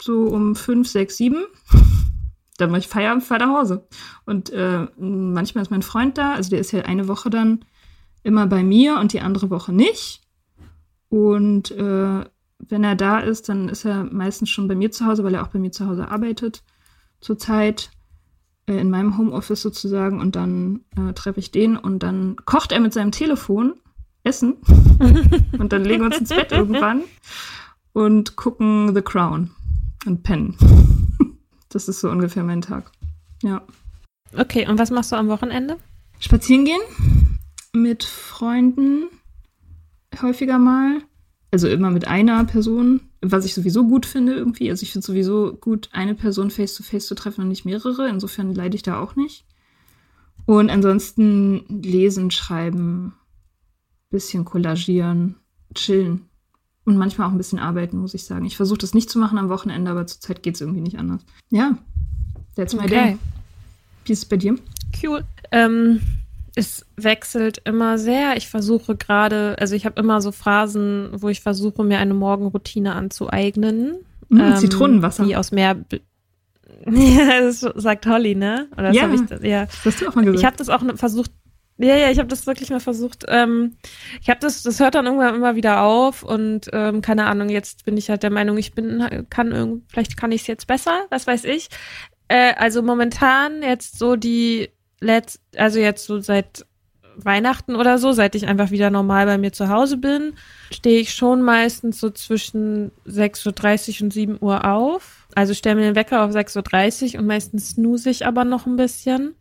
[0.00, 1.44] so um fünf, sechs, sieben,
[2.62, 3.86] dann mache ich Feierabend, fahre nach Hause.
[4.24, 7.64] Und äh, manchmal ist mein Freund da, also der ist ja eine Woche dann
[8.22, 10.22] immer bei mir und die andere Woche nicht.
[11.08, 12.24] Und äh,
[12.58, 15.42] wenn er da ist, dann ist er meistens schon bei mir zu Hause, weil er
[15.42, 16.62] auch bei mir zu Hause arbeitet
[17.20, 17.90] zurzeit,
[18.66, 20.20] äh, in meinem Homeoffice sozusagen.
[20.20, 23.74] Und dann äh, treffe ich den und dann kocht er mit seinem Telefon
[24.24, 24.56] Essen.
[25.58, 27.02] und dann legen wir uns ins Bett irgendwann
[27.92, 29.50] und gucken The Crown
[30.06, 30.56] und pennen.
[31.74, 32.90] Das ist so ungefähr mein Tag.
[33.42, 33.62] Ja.
[34.36, 35.76] Okay, und was machst du am Wochenende?
[36.20, 36.80] Spazieren gehen
[37.72, 39.08] mit Freunden
[40.20, 41.00] häufiger mal.
[41.50, 44.70] Also immer mit einer Person, was ich sowieso gut finde irgendwie.
[44.70, 48.08] Also ich finde sowieso gut, eine Person face-to-face zu treffen und nicht mehrere.
[48.08, 49.44] Insofern leide ich da auch nicht.
[50.46, 53.14] Und ansonsten lesen, schreiben,
[54.10, 55.36] bisschen kollagieren,
[55.74, 56.28] chillen.
[56.84, 58.44] Und manchmal auch ein bisschen arbeiten, muss ich sagen.
[58.44, 61.22] Ich versuche das nicht zu machen am Wochenende, aber zurzeit geht es irgendwie nicht anders.
[61.50, 61.78] Ja,
[62.56, 62.88] that's my Okay.
[62.88, 63.18] day.
[64.04, 64.56] Wie ist es bei dir?
[65.02, 65.22] Cool.
[65.52, 66.00] Ähm,
[66.56, 68.36] es wechselt immer sehr.
[68.36, 72.94] Ich versuche gerade, also ich habe immer so Phasen, wo ich versuche, mir eine Morgenroutine
[72.94, 73.94] anzueignen.
[74.28, 75.24] Mm, Ähm, Zitronenwasser.
[75.24, 75.76] Die aus mehr.
[76.86, 78.66] Ja, das sagt Holly, ne?
[78.72, 79.02] Oder das Ja.
[79.02, 79.66] hab ich, ja.
[79.66, 80.38] Das hast du auch mal gesagt.
[80.40, 81.30] Ich habe das auch versucht.
[81.82, 83.24] Ja, ja, ich habe das wirklich mal versucht.
[83.26, 83.76] Ähm,
[84.20, 87.48] ich habe das, das hört dann irgendwann immer wieder auf und ähm, keine Ahnung.
[87.48, 90.68] Jetzt bin ich halt der Meinung, ich bin, kann irgend, vielleicht kann ich es jetzt
[90.68, 91.68] besser, was weiß ich.
[92.28, 96.66] Äh, also momentan jetzt so die letzt, also jetzt so seit
[97.16, 100.34] Weihnachten oder so, seit ich einfach wieder normal bei mir zu Hause bin,
[100.72, 105.26] stehe ich schon meistens so zwischen 6.30 Uhr und 7 Uhr auf.
[105.34, 108.76] Also stelle mir den Wecker auf 6.30 Uhr und meistens snooze ich aber noch ein
[108.76, 109.34] bisschen.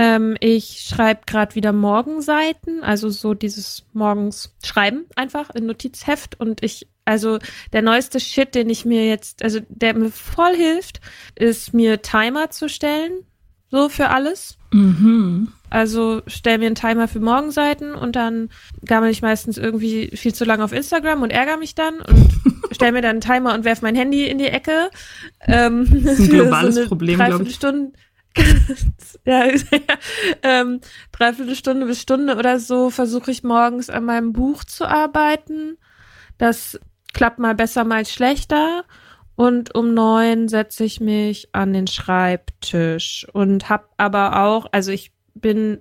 [0.00, 6.62] Ähm, ich schreibe gerade wieder Morgenseiten, also so dieses morgens Schreiben einfach in Notizheft und
[6.64, 7.38] ich, also
[7.74, 11.02] der neueste Shit, den ich mir jetzt, also der mir voll hilft,
[11.34, 13.12] ist mir Timer zu stellen,
[13.70, 14.56] so für alles.
[14.72, 15.48] Mhm.
[15.68, 18.48] Also stell mir einen Timer für Morgenseiten und dann
[18.86, 22.30] gammel ich meistens irgendwie viel zu lange auf Instagram und ärgere mich dann und
[22.72, 24.90] stell mir dann einen Timer und werf mein Handy in die Ecke.
[25.46, 27.58] Ähm, Das ist ein globales eine Problem, glaub ich.
[29.24, 29.46] ja,
[30.42, 30.80] ähm,
[31.12, 35.78] Dreiviertelstunde bis Stunde oder so versuche ich morgens an meinem Buch zu arbeiten.
[36.38, 36.78] Das
[37.12, 38.84] klappt mal besser, mal schlechter.
[39.36, 45.12] Und um neun setze ich mich an den Schreibtisch und hab aber auch, also ich
[45.34, 45.78] bin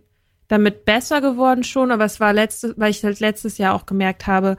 [0.47, 4.27] damit besser geworden schon, aber es war letztes, weil ich halt letztes Jahr auch gemerkt
[4.27, 4.55] habe,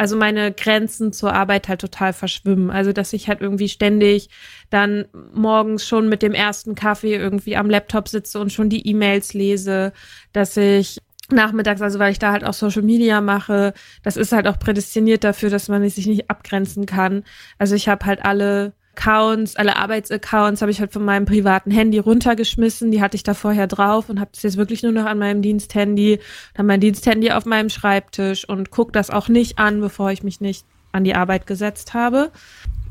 [0.00, 2.70] also meine Grenzen zur Arbeit halt total verschwimmen.
[2.70, 4.30] Also dass ich halt irgendwie ständig
[4.70, 9.34] dann morgens schon mit dem ersten Kaffee irgendwie am Laptop sitze und schon die E-Mails
[9.34, 9.92] lese,
[10.32, 14.48] dass ich nachmittags, also weil ich da halt auch Social Media mache, das ist halt
[14.48, 17.22] auch prädestiniert dafür, dass man sich nicht abgrenzen kann.
[17.58, 21.98] Also ich habe halt alle Accounts, alle Arbeitsaccounts habe ich halt von meinem privaten Handy
[21.98, 22.90] runtergeschmissen.
[22.90, 25.42] Die hatte ich da vorher drauf und habe das jetzt wirklich nur noch an meinem
[25.42, 26.20] Diensthandy,
[26.54, 30.40] dann mein Diensthandy auf meinem Schreibtisch und guck das auch nicht an, bevor ich mich
[30.40, 32.30] nicht an die Arbeit gesetzt habe.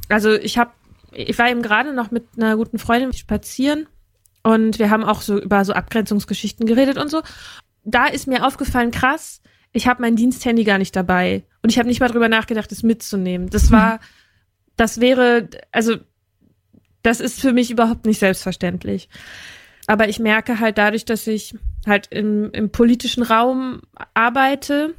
[0.08, 0.72] Also ich habe,
[1.12, 3.88] ich war eben gerade noch mit einer guten Freundin spazieren
[4.44, 7.22] und wir haben auch so über so Abgrenzungsgeschichten geredet und so.
[7.84, 11.88] Da ist mir aufgefallen, krass, ich habe mein Diensthandy gar nicht dabei und ich habe
[11.88, 13.50] nicht mal drüber nachgedacht, es mitzunehmen.
[13.50, 14.00] Das war
[14.80, 15.98] das wäre, also
[17.04, 19.10] das ist für mich überhaupt nicht selbstverständlich.
[19.88, 23.82] Aber ich merke halt dadurch, dass ich halt im, im politischen Raum
[24.14, 24.94] arbeite,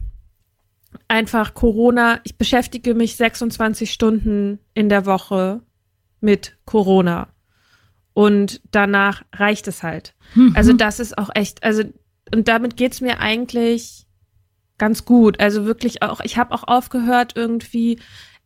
[1.08, 5.62] einfach Corona, ich beschäftige mich 26 Stunden in der Woche
[6.20, 7.28] mit Corona.
[8.12, 10.14] Und danach reicht es halt.
[10.54, 11.84] Also das ist auch echt, also
[12.34, 14.06] und damit geht's mir eigentlich
[14.78, 15.40] ganz gut.
[15.40, 17.98] Also wirklich auch, ich habe auch aufgehört irgendwie,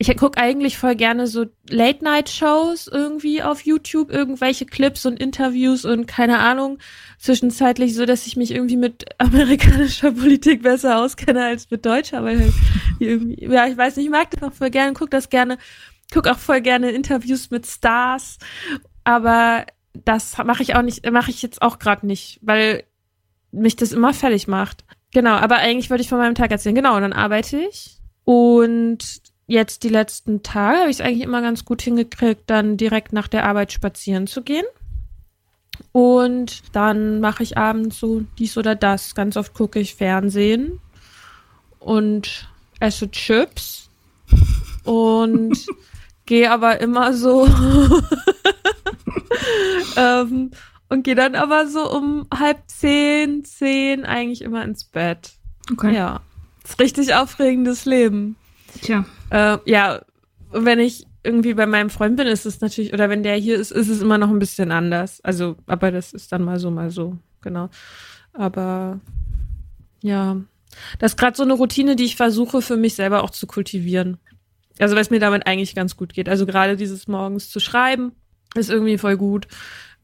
[0.09, 6.07] ich gucke eigentlich voll gerne so Late-Night-Shows irgendwie auf YouTube, irgendwelche Clips und Interviews und
[6.07, 6.79] keine Ahnung,
[7.19, 12.41] zwischenzeitlich so, dass ich mich irgendwie mit amerikanischer Politik besser auskenne als mit deutscher, weil
[12.41, 12.55] halt
[12.99, 15.59] irgendwie, ja, ich weiß nicht, ich mag das auch voll gerne, guck das gerne,
[16.13, 18.39] guck auch voll gerne Interviews mit Stars,
[19.05, 22.85] aber das mache ich auch nicht, mache ich jetzt auch gerade nicht, weil
[23.53, 24.85] mich das immer fertig macht.
[25.13, 26.75] Genau, aber eigentlich wollte ich von meinem Tag erzählen.
[26.75, 31.43] Genau, und dann arbeite ich und jetzt die letzten Tage habe ich es eigentlich immer
[31.43, 34.65] ganz gut hingekriegt, dann direkt nach der Arbeit spazieren zu gehen.
[35.93, 39.15] Und dann mache ich abends so dies oder das.
[39.15, 40.81] Ganz oft gucke ich Fernsehen
[41.81, 42.49] und
[42.81, 43.89] esse Chips
[44.85, 45.67] und
[46.27, 47.47] gehe aber immer so
[49.97, 50.51] ähm,
[50.89, 55.33] und gehe dann aber so um halb zehn, zehn eigentlich immer ins Bett.
[55.73, 55.95] Okay.
[55.95, 56.21] Ja,
[56.65, 58.37] ist richtig aufregendes Leben.
[58.81, 59.05] Tja.
[59.35, 60.01] Äh, ja,
[60.53, 63.73] wenn ich irgendwie bei meinem Freund bin, ist es natürlich, oder wenn der hier ist,
[63.73, 65.21] ist es immer noch ein bisschen anders.
[65.23, 67.69] Also, aber das ist dann mal so, mal so, genau.
[68.33, 69.01] Aber
[70.03, 70.37] ja,
[71.01, 74.19] das ist gerade so eine Routine, die ich versuche für mich selber auch zu kultivieren.
[74.79, 76.29] Also, weil es mir damit eigentlich ganz gut geht.
[76.29, 78.13] Also gerade dieses morgens zu schreiben
[78.55, 79.49] ist irgendwie voll gut,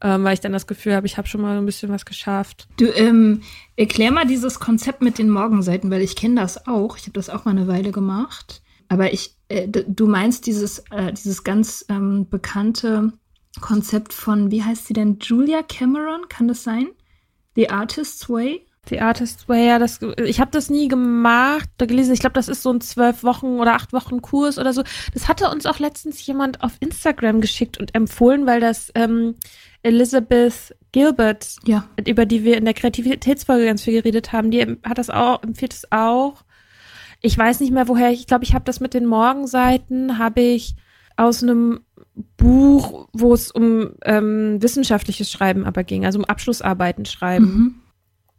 [0.00, 2.66] ähm, weil ich dann das Gefühl habe, ich habe schon mal ein bisschen was geschafft.
[2.78, 3.42] Du, ähm,
[3.76, 6.96] erklär mal dieses Konzept mit den Morgenseiten, weil ich kenne das auch.
[6.96, 8.62] Ich habe das auch mal eine Weile gemacht.
[8.90, 13.12] Aber ich, äh, du meinst dieses, äh, dieses ganz ähm, bekannte
[13.60, 15.18] Konzept von, wie heißt sie denn?
[15.22, 16.88] Julia Cameron, kann das sein?
[17.54, 18.66] The Artist's Way?
[18.88, 22.14] The Artist Way, ja, das, ich habe das nie gemacht, da gelesen.
[22.14, 24.82] Ich glaube, das ist so ein zwölf Wochen oder acht Wochen Kurs oder so.
[25.14, 29.36] Das hatte uns auch letztens jemand auf Instagram geschickt und empfohlen, weil das ähm,
[29.82, 31.88] Elizabeth Gilbert, Ja.
[32.08, 35.74] über die wir in der Kreativitätsfolge ganz viel geredet haben, die hat das auch, empfiehlt
[35.74, 36.42] es auch.
[37.20, 40.74] Ich weiß nicht mehr woher, ich glaube, ich habe das mit den Morgenseiten, habe ich
[41.16, 41.80] aus einem
[42.36, 47.44] Buch, wo es um ähm, wissenschaftliches Schreiben aber ging, also um Abschlussarbeiten schreiben.
[47.44, 47.74] Mhm.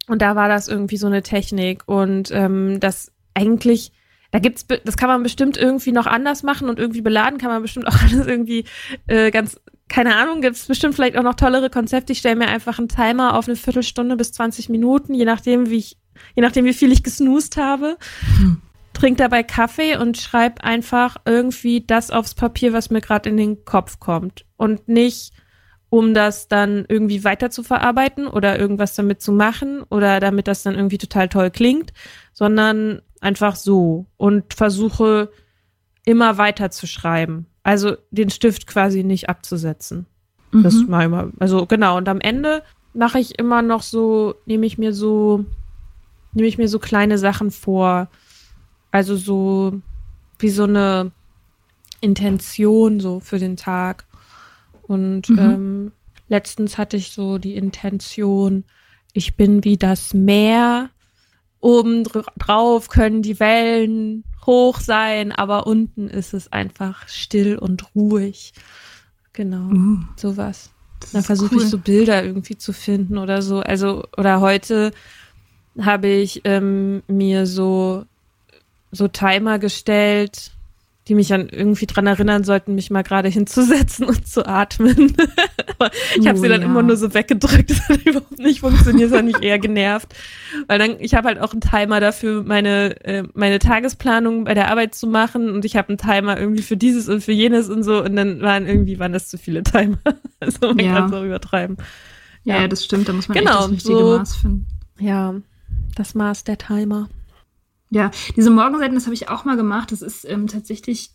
[0.08, 3.92] Und da war das irgendwie so eine Technik und ähm, das eigentlich,
[4.32, 7.62] da gibt's, das kann man bestimmt irgendwie noch anders machen und irgendwie beladen kann man
[7.62, 8.66] bestimmt auch alles irgendwie
[9.08, 12.14] äh, ganz, keine Ahnung, gibt's bestimmt vielleicht auch noch tollere Konzepte.
[12.14, 15.78] Ich stelle mir einfach einen Timer auf eine Viertelstunde bis 20 Minuten, je nachdem, wie
[15.78, 15.98] ich,
[16.36, 17.98] je nachdem, wie viel ich gesnoost habe.
[18.38, 18.62] Hm
[19.02, 23.66] trink dabei Kaffee und schreib einfach irgendwie das aufs Papier, was mir gerade in den
[23.66, 24.46] Kopf kommt.
[24.58, 25.34] Und nicht,
[25.90, 30.62] um das dann irgendwie weiter zu verarbeiten oder irgendwas damit zu machen oder damit das
[30.62, 31.94] dann irgendwie total toll klingt,
[32.32, 35.32] sondern einfach so und versuche
[36.06, 37.48] immer weiter zu schreiben.
[37.64, 40.06] Also den Stift quasi nicht abzusetzen.
[40.52, 40.62] Mhm.
[40.62, 41.32] Das mal immer.
[41.40, 41.98] Also genau.
[41.98, 42.62] Und am Ende
[42.94, 45.44] mache ich immer noch so, nehme ich mir so,
[46.34, 48.10] nehme ich mir so kleine Sachen vor
[48.92, 49.82] also so
[50.40, 51.12] wie so eine
[52.02, 54.06] Intention so für den Tag.
[54.84, 55.40] Und mhm.
[55.40, 55.92] ähm,
[56.28, 58.66] letztens hatte ich so die Intention,
[59.14, 60.90] ich bin wie das Meer.
[61.60, 68.54] Oben drauf können die Wellen hoch sein, aber unten ist es einfach still und ruhig.
[69.34, 70.72] Genau, uh, sowas.
[71.14, 71.62] Dann versuche cool.
[71.62, 73.60] ich so Bilder irgendwie zu finden oder so.
[73.60, 74.92] Also, oder heute
[75.80, 78.06] habe ich ähm, mir so
[78.92, 80.52] so Timer gestellt,
[81.08, 85.16] die mich dann irgendwie dran erinnern sollten, mich mal gerade hinzusetzen und zu atmen.
[86.18, 86.68] ich habe oh, sie dann ja.
[86.68, 90.14] immer nur so weggedrückt, das hat überhaupt nicht funktioniert, das hat mich eher genervt.
[90.68, 94.70] Weil dann, ich habe halt auch einen Timer dafür, meine, äh, meine Tagesplanung bei der
[94.70, 97.84] Arbeit zu machen und ich habe einen Timer irgendwie für dieses und für jenes und
[97.84, 99.98] so und dann waren irgendwie, waren das zu viele Timer.
[100.40, 100.94] also man ja.
[100.94, 101.78] kann es auch übertreiben.
[102.44, 104.68] Ja, ja, das stimmt, da muss man genau, echt das richtige so, Maß finden.
[105.00, 105.36] Ja,
[105.96, 107.10] das Maß der Timer.
[107.92, 109.92] Ja, diese Morgenseiten, das habe ich auch mal gemacht.
[109.92, 111.12] Das ist ähm, tatsächlich,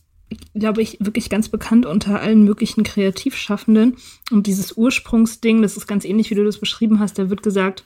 [0.55, 3.97] glaube ich, wirklich ganz bekannt unter allen möglichen Kreativschaffenden.
[4.31, 7.19] Und dieses Ursprungsding, das ist ganz ähnlich, wie du das beschrieben hast.
[7.19, 7.85] Da wird gesagt,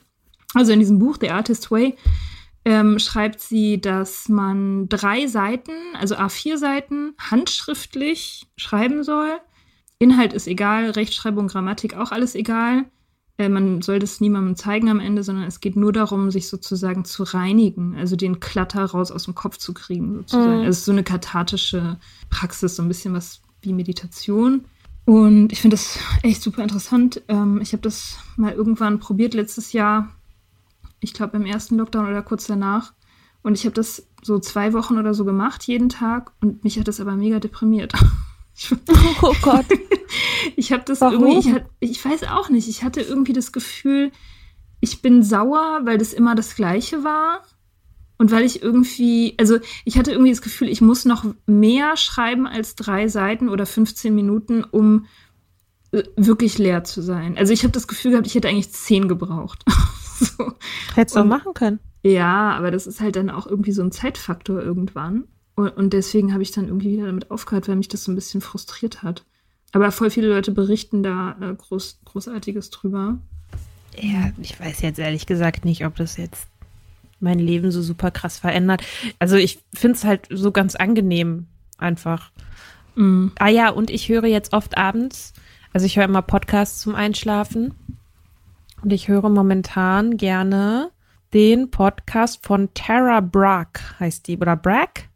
[0.53, 1.95] also in diesem Buch The Artist Way,
[2.65, 9.39] ähm, schreibt sie, dass man drei Seiten, also A4 Seiten, handschriftlich schreiben soll.
[9.99, 12.85] Inhalt ist egal, Rechtschreibung, Grammatik auch alles egal.
[13.41, 17.05] Äh, man soll das niemandem zeigen am Ende, sondern es geht nur darum, sich sozusagen
[17.05, 20.59] zu reinigen, also den Klatter raus aus dem Kopf zu kriegen, sozusagen.
[20.59, 20.59] Mhm.
[20.59, 21.97] Also es ist so eine kathartische
[22.29, 24.65] Praxis, so ein bisschen was wie Meditation.
[25.05, 27.23] Und ich finde das echt super interessant.
[27.29, 30.09] Ähm, ich habe das mal irgendwann probiert letztes Jahr,
[30.99, 32.93] ich glaube im ersten Lockdown oder kurz danach.
[33.41, 36.31] Und ich habe das so zwei Wochen oder so gemacht, jeden Tag.
[36.41, 37.93] Und mich hat das aber mega deprimiert.
[39.21, 39.65] oh Gott.
[40.55, 41.27] ich habe das Warum?
[41.27, 44.11] irgendwie, ich, ich weiß auch nicht, ich hatte irgendwie das Gefühl,
[44.79, 47.43] ich bin sauer, weil das immer das Gleiche war.
[48.17, 52.45] Und weil ich irgendwie, also ich hatte irgendwie das Gefühl, ich muss noch mehr schreiben
[52.45, 55.07] als drei Seiten oder 15 Minuten, um
[55.91, 57.37] äh, wirklich leer zu sein.
[57.37, 59.63] Also ich habe das Gefühl gehabt, ich hätte eigentlich zehn gebraucht.
[60.19, 60.53] so.
[60.93, 61.79] Hättest du auch machen können.
[62.03, 65.25] Ja, aber das ist halt dann auch irgendwie so ein Zeitfaktor irgendwann.
[65.55, 68.15] Und, und deswegen habe ich dann irgendwie wieder damit aufgehört, weil mich das so ein
[68.15, 69.25] bisschen frustriert hat.
[69.71, 73.17] Aber voll viele Leute berichten da äh, groß, Großartiges drüber.
[73.99, 76.47] Ja, ich weiß jetzt ehrlich gesagt nicht, ob das jetzt
[77.19, 78.83] mein Leben so super krass verändert.
[79.19, 82.31] Also ich finde es halt so ganz angenehm einfach.
[82.95, 83.27] Mm.
[83.37, 85.33] Ah ja, und ich höre jetzt oft abends,
[85.73, 87.73] also ich höre immer Podcasts zum Einschlafen.
[88.81, 90.89] Und ich höre momentan gerne
[91.33, 95.10] den Podcast von Tara Brack, heißt die, oder Brack?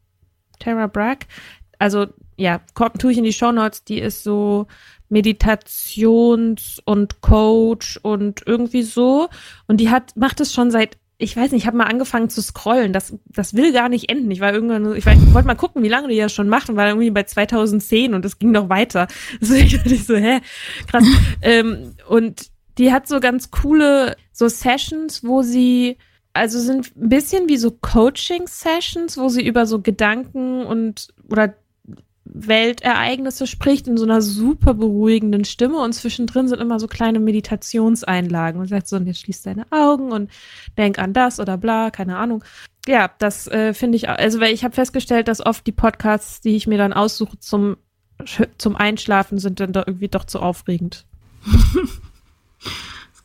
[0.59, 1.27] Tara Brack.
[1.79, 2.61] Also ja,
[2.99, 3.83] tue ich in die Show Notes.
[3.83, 4.67] Die ist so
[5.09, 9.29] Meditations- und Coach und irgendwie so.
[9.67, 12.41] Und die hat, macht es schon seit, ich weiß nicht, ich habe mal angefangen zu
[12.41, 12.91] scrollen.
[12.91, 14.29] Das, das will gar nicht enden.
[14.31, 16.75] Ich war irgendwann, ich, ich wollte mal gucken, wie lange die das schon macht und
[16.75, 19.07] war irgendwie bei 2010 und es ging noch weiter.
[19.41, 20.41] Deswegen dachte ich so, hä,
[20.87, 21.05] krass.
[21.41, 25.97] ähm, und die hat so ganz coole so Sessions, wo sie
[26.35, 31.55] also sind ein bisschen wie so Coaching-Sessions, wo sie über so Gedanken und oder
[32.25, 38.59] Weltereignisse spricht in so einer super beruhigenden Stimme und zwischendrin sind immer so kleine Meditationseinlagen
[38.59, 40.29] und sagt so, und jetzt schließ deine Augen und
[40.77, 42.43] denk an das oder bla, keine Ahnung.
[42.87, 46.55] Ja, das äh, finde ich, also weil ich habe festgestellt, dass oft die Podcasts, die
[46.55, 47.77] ich mir dann aussuche zum,
[48.57, 51.05] zum Einschlafen, sind dann da irgendwie doch zu aufregend.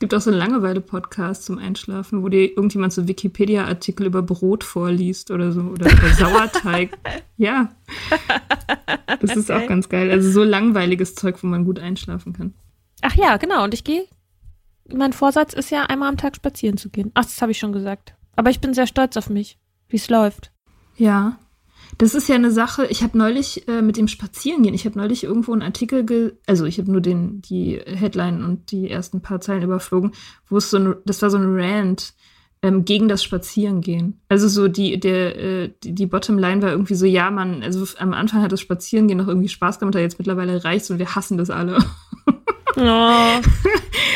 [0.00, 5.30] gibt auch so einen Langeweile-Podcast zum Einschlafen, wo dir irgendjemand so Wikipedia-Artikel über Brot vorliest
[5.30, 6.98] oder so oder über Sauerteig.
[7.36, 7.68] ja.
[9.20, 10.10] Das ist auch ganz geil.
[10.10, 12.54] Also so langweiliges Zeug, wo man gut einschlafen kann.
[13.02, 13.62] Ach ja, genau.
[13.62, 14.06] Und ich gehe.
[14.92, 17.12] Mein Vorsatz ist ja, einmal am Tag spazieren zu gehen.
[17.14, 18.14] Ach, das habe ich schon gesagt.
[18.34, 20.50] Aber ich bin sehr stolz auf mich, wie es läuft.
[20.96, 21.38] Ja.
[22.00, 25.22] Das ist ja eine Sache, ich habe neulich äh, mit dem Spazierengehen, ich habe neulich
[25.22, 29.42] irgendwo einen Artikel, ge also ich habe nur den, die Headline und die ersten paar
[29.42, 30.12] Zeilen überflogen,
[30.48, 32.14] wo es so ein, das war so ein Rant
[32.62, 34.18] ähm, gegen das Spazierengehen.
[34.30, 38.14] Also so die, der, äh, die, die Bottomline war irgendwie so, ja, man, also am
[38.14, 41.36] Anfang hat das Spazierengehen noch irgendwie Spaß gemacht, aber jetzt mittlerweile reicht's und wir hassen
[41.36, 41.84] das alle.
[42.76, 43.40] Oh,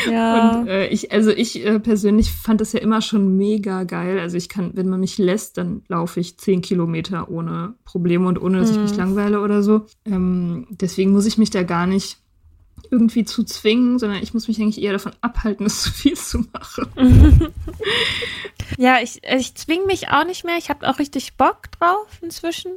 [0.09, 0.59] ja.
[0.61, 4.19] Und äh, ich, also ich äh, persönlich fand das ja immer schon mega geil.
[4.19, 8.41] Also ich kann, wenn man mich lässt, dann laufe ich zehn Kilometer ohne Probleme und
[8.41, 8.97] ohne, dass ich mich Mhm.
[8.97, 9.85] langweile oder so.
[10.05, 12.17] Ähm, deswegen muss ich mich da gar nicht
[12.95, 16.45] irgendwie zu zwingen, sondern ich muss mich eigentlich eher davon abhalten, es zu viel zu
[16.53, 17.53] machen.
[18.77, 20.57] Ja, ich, ich zwing mich auch nicht mehr.
[20.57, 22.71] Ich habe auch richtig Bock drauf inzwischen.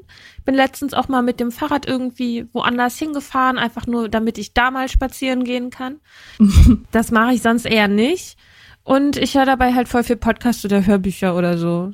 [0.45, 4.71] Bin letztens auch mal mit dem Fahrrad irgendwie woanders hingefahren, einfach nur, damit ich da
[4.71, 5.97] mal spazieren gehen kann.
[6.93, 8.37] das mache ich sonst eher nicht.
[8.85, 11.93] Und ich höre dabei halt voll viel Podcasts oder Hörbücher oder so.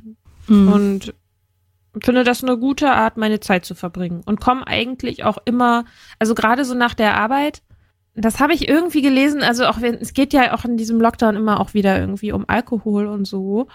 [0.48, 0.72] Mhm.
[0.72, 1.14] Und
[2.02, 4.22] finde das eine gute Art, meine Zeit zu verbringen.
[4.26, 5.84] Und komme eigentlich auch immer,
[6.18, 7.62] also gerade so nach der Arbeit,
[8.14, 11.36] das habe ich irgendwie gelesen, also auch wenn, es geht ja auch in diesem Lockdown
[11.36, 13.66] immer auch wieder irgendwie um Alkohol und so.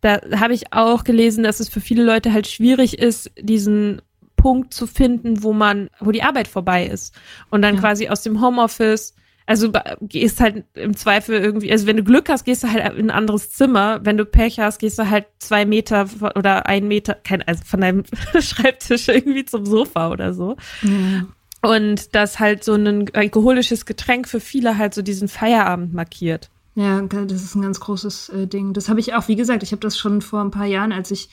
[0.00, 4.02] Da habe ich auch gelesen, dass es für viele Leute halt schwierig ist, diesen
[4.36, 7.14] Punkt zu finden, wo man, wo die Arbeit vorbei ist.
[7.50, 7.80] Und dann Ja.
[7.80, 9.14] quasi aus dem Homeoffice,
[9.46, 9.70] also
[10.00, 13.16] gehst halt im Zweifel irgendwie, also wenn du Glück hast, gehst du halt in ein
[13.16, 14.00] anderes Zimmer.
[14.02, 17.80] Wenn du Pech hast, gehst du halt zwei Meter oder ein Meter, kein, also von
[17.82, 18.04] deinem
[18.40, 20.56] Schreibtisch irgendwie zum Sofa oder so.
[20.82, 21.26] Ja.
[21.62, 26.50] Und dass halt so ein alkoholisches Getränk für viele halt so diesen Feierabend markiert.
[26.74, 28.72] Ja, das ist ein ganz großes äh, Ding.
[28.72, 31.10] Das habe ich auch, wie gesagt, ich habe das schon vor ein paar Jahren, als
[31.10, 31.28] ich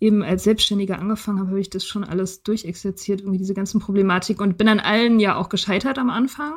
[0.00, 4.40] eben als Selbstständiger angefangen habe, habe ich das schon alles durchexerziert, irgendwie diese ganzen Problematik
[4.40, 6.54] und bin an allen ja auch gescheitert am Anfang.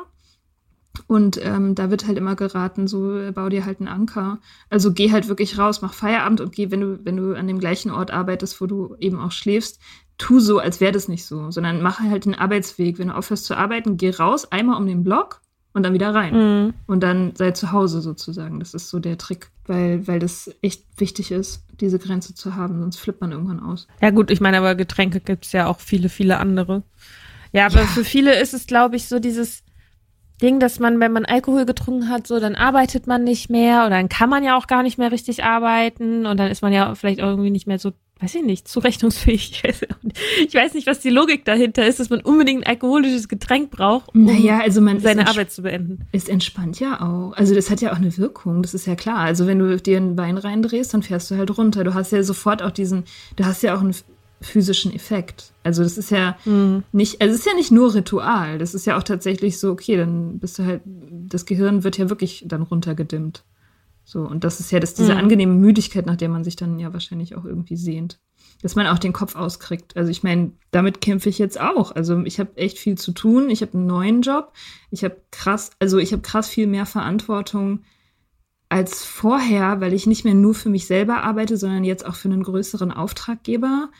[1.06, 4.40] Und ähm, da wird halt immer geraten, so äh, bau dir halt einen Anker.
[4.68, 7.58] Also geh halt wirklich raus, mach Feierabend und geh, wenn du, wenn du an dem
[7.58, 9.80] gleichen Ort arbeitest, wo du eben auch schläfst,
[10.22, 12.98] tu so, als wäre das nicht so, sondern mach halt den Arbeitsweg.
[12.98, 15.40] Wenn du aufhörst zu arbeiten, geh raus, einmal um den Block
[15.72, 16.74] und dann wieder rein Mhm.
[16.86, 18.60] und dann sei zu Hause sozusagen.
[18.60, 22.78] Das ist so der Trick, weil, weil das echt wichtig ist, diese Grenze zu haben,
[22.78, 23.88] sonst flippt man irgendwann aus.
[24.00, 26.82] Ja gut, ich meine, aber Getränke gibt's ja auch viele, viele andere.
[27.52, 27.86] Ja, aber Ja.
[27.86, 29.62] für viele ist es, glaube ich, so dieses
[30.40, 33.90] Ding, dass man, wenn man Alkohol getrunken hat, so, dann arbeitet man nicht mehr oder
[33.96, 36.94] dann kann man ja auch gar nicht mehr richtig arbeiten und dann ist man ja
[36.94, 37.92] vielleicht irgendwie nicht mehr so,
[38.22, 39.62] weiß ich nicht, zurechnungsfähig.
[40.46, 40.86] Ich weiß, nicht.
[40.86, 44.80] was die Logik dahinter ist, dass man unbedingt ein alkoholisches Getränk braucht, um Naja, also
[44.98, 46.00] seine Arbeit zu beenden.
[46.12, 47.32] es entspannt ja auch.
[47.34, 49.18] Also das hat ja auch eine Wirkung, das ist ja klar.
[49.18, 51.84] Also wenn du dir einen Wein reindrehst, dann fährst du halt runter.
[51.84, 53.04] Du hast ja sofort auch diesen,
[53.36, 53.94] du hast ja auch einen
[54.40, 55.52] physischen Effekt.
[55.62, 56.82] Also das ist ja Mhm.
[56.92, 58.58] nicht, also es ist ja nicht nur Ritual.
[58.58, 62.10] Das ist ja auch tatsächlich so, okay, dann bist du halt, das Gehirn wird ja
[62.10, 63.44] wirklich dann runtergedimmt.
[64.12, 65.20] So, und das ist ja das, diese Mhm.
[65.20, 68.20] angenehme Müdigkeit, nach der man sich dann ja wahrscheinlich auch irgendwie sehnt.
[68.60, 69.96] Dass man auch den Kopf auskriegt.
[69.96, 71.92] Also ich meine, damit kämpfe ich jetzt auch.
[71.92, 73.48] Also ich habe echt viel zu tun.
[73.48, 74.52] Ich habe einen neuen Job.
[74.90, 77.84] Ich habe krass, also ich habe krass viel mehr Verantwortung
[78.68, 82.28] als vorher, weil ich nicht mehr nur für mich selber arbeite, sondern jetzt auch für
[82.28, 83.90] einen größeren Auftraggeber.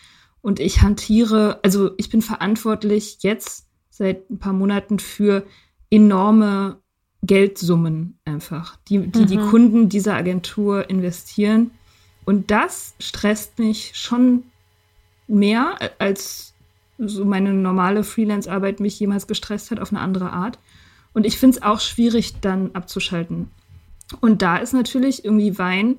[0.42, 5.46] Und ich hantiere, also ich bin verantwortlich jetzt seit ein paar Monaten für
[5.88, 6.81] enorme
[7.22, 9.50] Geldsummen einfach, die die, die Mhm.
[9.50, 11.70] Kunden dieser Agentur investieren.
[12.24, 14.44] Und das stresst mich schon
[15.28, 16.52] mehr, als
[16.98, 20.58] so meine normale Freelance-Arbeit mich jemals gestresst hat, auf eine andere Art.
[21.14, 23.50] Und ich finde es auch schwierig, dann abzuschalten.
[24.20, 25.96] Und da ist natürlich irgendwie Wein,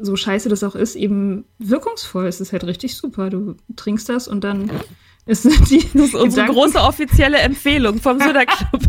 [0.00, 2.26] so scheiße das auch ist, eben wirkungsvoll.
[2.26, 3.30] Es ist halt richtig super.
[3.30, 4.70] Du trinkst das und dann
[5.26, 8.82] ist die Das ist unsere Gedanken- große offizielle Empfehlung vom Soda Club.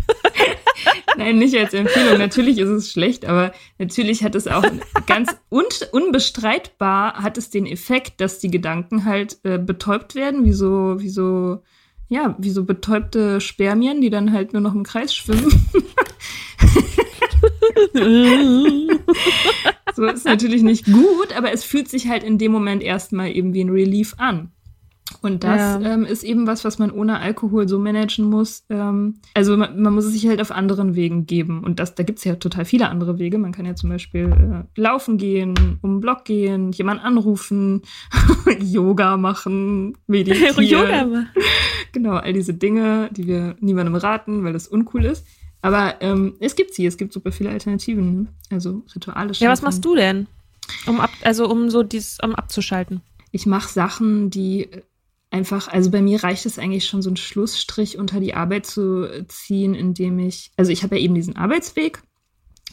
[1.16, 2.18] Nein, nicht als Empfehlung.
[2.18, 4.64] Natürlich ist es schlecht, aber natürlich hat es auch
[5.06, 10.52] ganz un unbestreitbar hat es den Effekt, dass die Gedanken halt äh, betäubt werden, wie
[10.52, 11.62] so, wie so,
[12.08, 15.50] ja, wie so betäubte Spermien, die dann halt nur noch im Kreis schwimmen.
[19.94, 23.52] So ist natürlich nicht gut, aber es fühlt sich halt in dem Moment erstmal eben
[23.52, 24.50] wie ein Relief an.
[25.20, 25.80] Und das Ja.
[25.80, 28.64] ähm, ist eben was, was man ohne Alkohol so managen muss.
[28.70, 31.62] Ähm, also man, man muss es sich halt auf anderen Wegen geben.
[31.62, 33.36] Und das, da gibt's ja total viele andere Wege.
[33.38, 37.82] Man kann ja zum Beispiel äh, laufen gehen, um den Block gehen, jemanden anrufen,
[38.60, 40.64] Yoga machen, meditieren.
[40.66, 41.26] Yoga mal.
[41.92, 45.26] Genau, all diese Dinge, die wir niemandem raten, weil das uncool ist.
[45.60, 48.14] Aber ähm, es gibt sie, es gibt super viele Alternativen.
[48.22, 48.26] Ne?
[48.50, 49.64] Also Rituale Ja, was schaffen.
[49.66, 50.26] machst du denn?
[50.86, 53.02] Um ab, also um so dieses, um abzuschalten.
[53.30, 54.68] Ich mache Sachen, die
[55.32, 59.24] einfach, also bei mir reicht es eigentlich schon, so einen Schlussstrich unter die Arbeit zu
[59.28, 62.02] ziehen, indem ich, also ich habe ja eben diesen Arbeitsweg,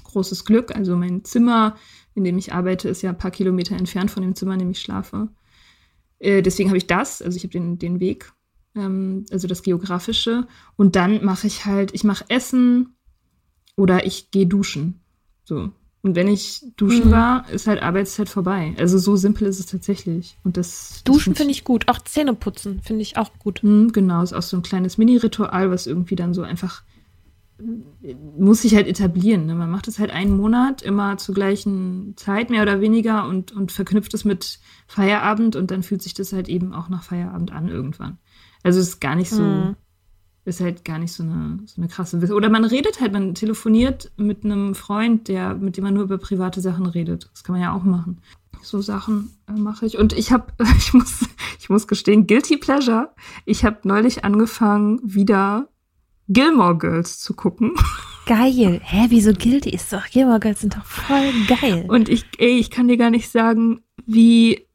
[0.04, 1.76] großes Glück, also mein Zimmer,
[2.16, 4.72] in dem ich arbeite, ist ja ein paar Kilometer entfernt von dem Zimmer, in dem
[4.72, 5.30] ich schlafe.
[6.20, 8.34] Äh, deswegen habe ich das, also ich habe den, den Weg,
[8.76, 10.48] ähm, also das Geografische.
[10.76, 12.96] Und dann mache ich halt, ich mache Essen
[13.78, 15.02] oder ich gehe duschen.
[15.44, 15.72] So.
[16.02, 17.12] Und wenn ich duschen Mhm.
[17.12, 18.74] war, ist halt Arbeitszeit vorbei.
[18.78, 20.38] Also so simpel ist es tatsächlich.
[20.46, 21.90] Und das Duschen finde ich gut.
[21.90, 23.62] Auch Zähne putzen finde ich auch gut.
[23.64, 26.84] hm, genau, ist auch so ein kleines Mini-Ritual, was irgendwie dann so einfach
[28.02, 29.46] äh, muss sich halt etablieren.
[29.46, 29.56] Ne?
[29.56, 33.74] Man macht es halt einen Monat immer zur gleichen Zeit, mehr oder weniger, und, und
[33.74, 37.68] verknüpft es mit Feierabend und dann fühlt sich das halt eben auch nach Feierabend an
[37.68, 38.18] irgendwann.
[38.64, 39.76] Also es ist gar nicht so, Mhm.
[40.50, 43.36] Ist halt gar nicht so eine, so eine krasse Wiss Oder man redet halt, man
[43.36, 47.30] telefoniert mit einem Freund, der, mit dem man nur über private Sachen redet.
[47.32, 48.22] Das kann man ja auch machen.
[48.62, 49.98] So Sachen äh, mache ich.
[49.98, 51.26] Und ich habe, ich muss,
[51.60, 53.14] ich muss gestehen, Guilty Pleasure.
[53.46, 55.70] Ich habe neulich angefangen, wieder
[56.28, 57.74] Gilmore Girls zu gucken.
[58.26, 58.80] Geil.
[58.84, 59.70] Hä, wieso Guilty?
[59.70, 61.86] Ist doch, Gilmore Girls sind doch voll geil.
[61.88, 64.68] Und ich, ey, ich kann dir gar nicht sagen, wie,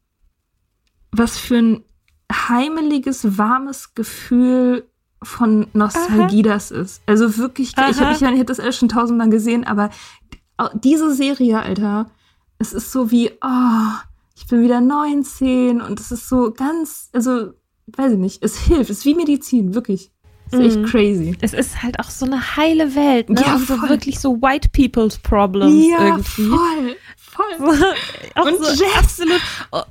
[1.11, 1.83] was für ein
[2.29, 4.89] heimeliges, warmes Gefühl
[5.25, 7.01] von Nostalgie das ist.
[7.05, 7.87] Also wirklich, ich Aha.
[7.99, 9.89] habe ich, ich hab das alles schon tausendmal gesehen, aber
[10.75, 12.09] diese Serie, Alter,
[12.59, 13.91] es ist so wie, oh,
[14.37, 17.51] ich bin wieder 19 und es ist so ganz, also,
[17.87, 20.11] weiß ich nicht, es hilft, es ist wie Medizin, wirklich.
[20.51, 20.83] Es ist Mhm.
[20.83, 21.37] echt crazy.
[21.41, 23.41] es ist halt auch so eine heile Welt, ne?
[23.43, 23.89] Ja, und so voll.
[23.89, 26.47] wirklich so White People's Problems ja, irgendwie.
[26.49, 26.95] voll,
[27.35, 27.93] voll.
[28.35, 29.41] auch Und so absolut.
[29.71, 29.81] Oh,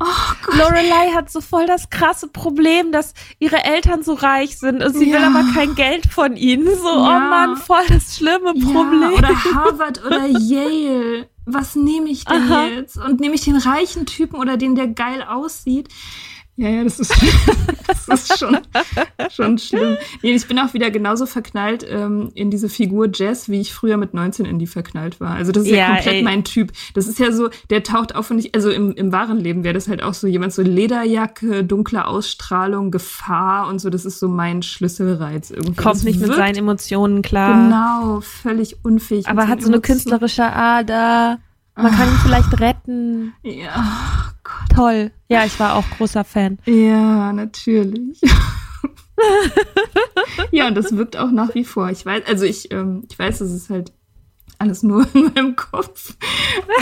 [0.53, 5.11] Lorelei hat so voll das krasse Problem, dass ihre Eltern so reich sind und sie
[5.11, 5.17] Ja.
[5.19, 6.67] will aber kein Geld von ihnen.
[6.67, 7.19] So, oh Ja.
[7.19, 9.03] Mann, voll das schlimme Problem.
[9.03, 11.29] Ja, oder Harvard oder Yale.
[11.47, 12.67] Was nehme ich denn Aha.
[12.67, 12.97] jetzt?
[12.97, 15.89] Und nehme ich den reichen Typen oder den, der geil aussieht?
[16.57, 17.13] Ja, ja, das ist,
[18.07, 18.59] das ist schon,
[19.31, 19.97] schon schlimm.
[20.23, 23.97] Nee, ich bin auch wieder genauso verknallt ähm, in diese Figur Jess, wie ich früher
[23.97, 25.31] mit 19 in die verknallt war.
[25.33, 26.23] Also das ist ja, Ja, komplett ey.
[26.23, 26.73] mein Typ.
[26.95, 29.75] Das ist ja so, der taucht auf und ich, also im, im wahren Leben wäre
[29.75, 33.91] das halt auch so jemand so Lederjacke, dunkle Ausstrahlung, Gefahr und so.
[33.91, 35.75] Das ist so mein Schlüsselreiz irgendwie.
[35.77, 37.65] Kommt Das nicht mit seinen Emotionen klar.
[37.65, 39.27] Genau, völlig unfähig.
[39.29, 41.39] Aber hat so eine künstlerische Ader.
[41.77, 43.33] Man kann ihn vielleicht retten.
[43.43, 44.24] Ja,
[44.75, 45.11] Toll.
[45.29, 46.59] Ja, ich war auch großer Fan.
[46.67, 48.21] ja, natürlich.
[50.51, 51.91] ja, und das wirkt auch nach wie vor.
[51.91, 53.93] Ich weiß, also ich, ähm, ich weiß, es ist halt
[54.59, 56.17] alles nur in meinem Kopf.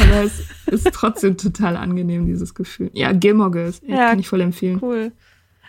[0.01, 2.91] Aber es ist trotzdem total angenehm, dieses Gefühl.
[2.93, 4.09] Ja, Gilmore Girls, ja, Ja.
[4.11, 4.79] kann ich voll empfehlen.
[4.83, 5.13] Cool.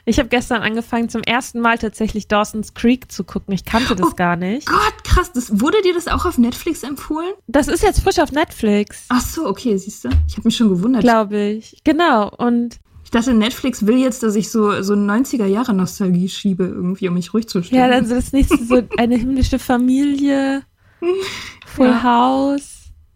[0.05, 3.53] Ich habe gestern angefangen, zum ersten Mal tatsächlich Dawson's Creek zu gucken.
[3.53, 4.67] Ich kannte das Oh gar nicht.
[4.67, 7.31] Gott, krass, das, wurde dir das auch auf Netflix empfohlen?
[7.47, 10.09] Das ist jetzt frisch auf Netflix, Ach so, okay, siehst du?
[10.27, 11.03] Ich habe mich schon gewundert.
[11.03, 11.79] glaube ich.
[11.85, 12.29] Genau.
[12.35, 17.33] Und Ich dachte, Netflix will jetzt, dass ich so, so 90er-Jahre-Nostalgie schiebe, irgendwie, um mich
[17.33, 17.81] ruhig zu stellen.
[17.81, 20.63] ja, dann so das nächste, so eine himmlische Familie,
[21.65, 22.03] Full Ja.
[22.03, 22.72] House.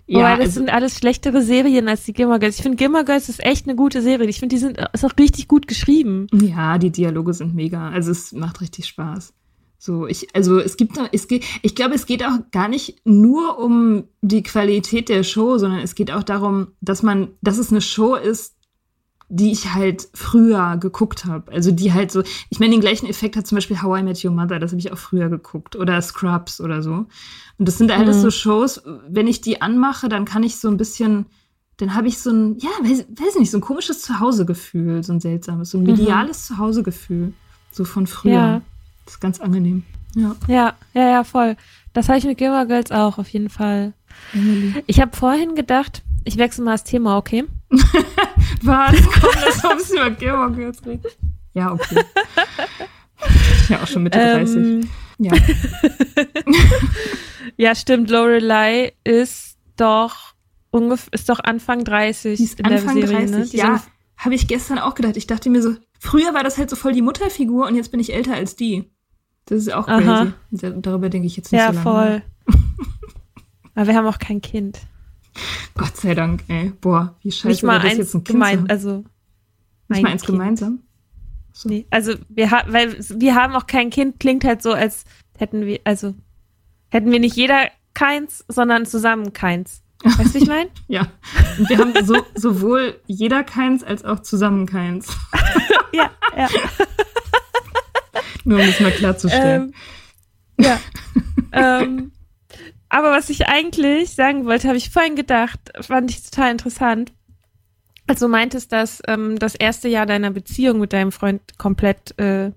[0.09, 2.55] Ja, Wobei, das also- sind alles schlechtere Serien als die Gilmore Girls.
[2.57, 4.27] Ich finde, Gilmore Girls ist echt eine gute Serie.
[4.29, 6.27] Ich finde, die sind ist auch richtig gut geschrieben.
[6.33, 7.89] Ja, die Dialoge sind mega.
[7.89, 9.33] Also es macht richtig Spaß.
[9.79, 13.01] So, ich, also es gibt, noch- es geht, ich glaube, es geht auch gar nicht
[13.05, 17.69] nur um die Qualität der Show, sondern es geht auch darum, dass man, dass es
[17.69, 18.55] eine Show ist,
[19.29, 21.51] die ich halt früher geguckt habe.
[21.51, 24.23] Also die halt so, ich meine, den gleichen Effekt hat zum Beispiel How I Met
[24.23, 25.75] Your Mother, das habe ich auch früher geguckt.
[25.75, 27.05] Oder Scrubs oder so.
[27.57, 28.21] Und das sind alles Mhm.
[28.21, 31.25] so Shows, wenn ich die anmache, dann kann ich so ein bisschen,
[31.77, 35.19] dann habe ich so ein, ja, weiß, weiß nicht, so ein komisches Zuhausegefühl, so ein
[35.19, 37.33] seltsames, so ein mediales Zuhausegefühl.
[37.71, 38.33] So von früher.
[38.33, 38.61] Ja.
[39.05, 39.83] Das ist ganz angenehm.
[40.15, 40.35] Ja.
[40.47, 41.57] Ja, ja, ja, voll.
[41.93, 43.93] Das habe ich mit Gilmore Girls auch, auf jeden Fall.
[44.87, 47.43] Ich habe vorhin gedacht, ich wechsle mal das Thema, okay?
[48.61, 48.95] Was?
[49.21, 51.03] Komm, lass uns über Gilmore Girls reden.
[51.53, 52.03] Ja, okay.
[53.69, 54.55] Ja, auch schon Mitte 30.
[54.55, 54.89] Ähm,
[55.19, 55.33] Ja.
[57.57, 58.09] ja, stimmt.
[58.09, 60.33] Lorelei ist doch
[60.71, 63.53] ungefähr, ist doch Anfang 30 Die ist in Anfang der Serie, 30.
[63.53, 63.59] ne?
[63.59, 63.83] Ja,
[64.17, 65.17] habe ich gestern auch gedacht.
[65.17, 67.99] Ich dachte mir so, früher war das halt so voll die Mutterfigur und jetzt bin
[67.99, 68.89] ich älter als die.
[69.45, 70.01] Das ist auch Aha.
[70.01, 70.33] crazy.
[70.51, 71.83] Da- Darüber denke ich jetzt nicht Ja, so lange.
[71.83, 72.21] voll.
[73.75, 74.79] Aber wir haben auch kein Kind.
[75.75, 76.71] Gott sei Dank, ey.
[76.81, 79.03] Boah, wie scheiße Nicht mal das jetzt ein Kind gemein, also
[79.87, 80.37] Nicht mal eins Kind.
[80.37, 80.79] gemeinsam.
[81.53, 81.69] So.
[81.69, 85.05] Nee, also wir haben, weil wir haben auch kein Kind, klingt halt so, als
[85.37, 86.13] hätten wir, also
[86.89, 89.81] hätten wir nicht jeder keins, sondern zusammen keins.
[90.03, 90.69] Weißt du, ich meine?
[90.87, 91.07] Ja.
[91.57, 95.07] Und wir haben so, sowohl jeder keins als auch zusammen keins.
[95.91, 96.47] ja, ja.
[98.43, 99.73] Nur um das mal klarzustellen.
[100.57, 100.79] Ähm, ja.
[101.51, 102.11] ähm,
[102.89, 107.13] aber was ich eigentlich sagen wollte, habe ich vorhin gedacht, fand ich total interessant.
[108.07, 112.51] Als du meintest, dass ähm, das erste Jahr deiner Beziehung mit deinem Freund komplett äh,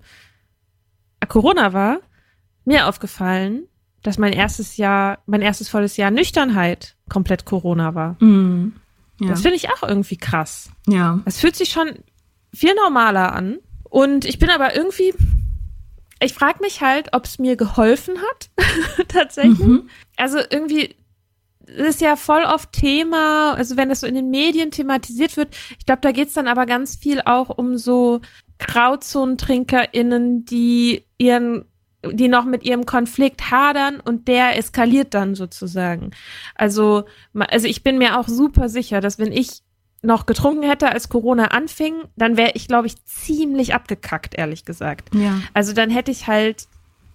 [1.27, 1.99] Corona war,
[2.63, 3.67] mir aufgefallen,
[4.01, 8.13] dass mein erstes Jahr, mein erstes volles Jahr Nüchternheit komplett Corona war.
[8.23, 8.73] Mm.
[9.19, 9.29] Ja.
[9.29, 10.71] Das finde ich auch irgendwie krass.
[10.87, 11.19] ja.
[11.25, 11.91] Es fühlt sich schon
[12.53, 13.59] viel normaler an.
[13.83, 15.13] Und ich bin aber irgendwie,
[16.21, 18.49] ich frage mich halt, ob es mir geholfen hat,
[19.07, 19.59] tatsächlich.
[19.59, 19.89] Mhm.
[20.17, 20.95] Also irgendwie
[21.65, 25.85] ist ja voll oft Thema, also wenn das so in den Medien thematisiert wird, ich
[25.85, 28.21] glaube, da geht's dann aber ganz viel auch um so
[28.59, 31.65] GrauzonentrinkerInnen, die ihren
[32.03, 36.09] die noch mit ihrem Konflikt hadern und der eskaliert dann sozusagen.
[36.55, 37.03] Also,
[37.35, 39.61] also ich bin mir auch super sicher, dass wenn ich
[40.01, 45.13] noch getrunken hätte, als Corona anfing, dann wäre ich, glaube ich, ziemlich abgekackt, ehrlich gesagt.
[45.13, 45.39] Ja.
[45.53, 46.67] Also dann hätte ich halt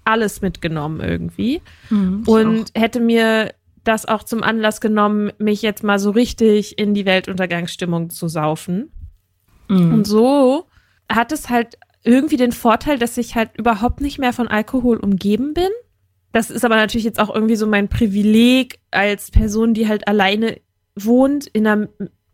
[0.04, 5.98] alles mitgenommen irgendwie Mhm, und hätte mir das auch zum Anlass genommen, mich jetzt mal
[5.98, 8.90] so richtig in die Weltuntergangsstimmung zu saufen.
[9.68, 9.94] Mhm.
[9.94, 10.66] Und so
[11.10, 15.54] hat es halt irgendwie den Vorteil, dass ich halt überhaupt nicht mehr von Alkohol umgeben
[15.54, 15.70] bin.
[16.32, 20.60] Das ist aber natürlich jetzt auch irgendwie so mein Privileg als Person, die halt alleine
[20.94, 21.88] wohnt in einer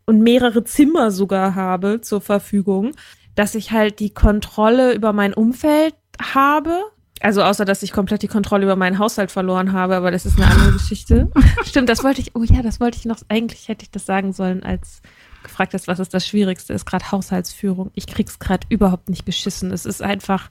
[0.05, 2.91] und mehrere Zimmer sogar habe zur Verfügung,
[3.35, 6.81] dass ich halt die Kontrolle über mein Umfeld habe.
[7.19, 10.37] Also außer, dass ich komplett die Kontrolle über meinen Haushalt verloren habe, aber das ist
[10.37, 11.31] eine andere Geschichte.
[11.63, 14.33] Stimmt, das wollte ich, oh ja, das wollte ich noch, eigentlich hätte ich das sagen
[14.33, 15.01] sollen, als
[15.43, 17.91] gefragt hast, was ist das Schwierigste, ist gerade Haushaltsführung.
[17.93, 19.71] Ich krieg's gerade überhaupt nicht geschissen.
[19.71, 20.49] Es ist einfach,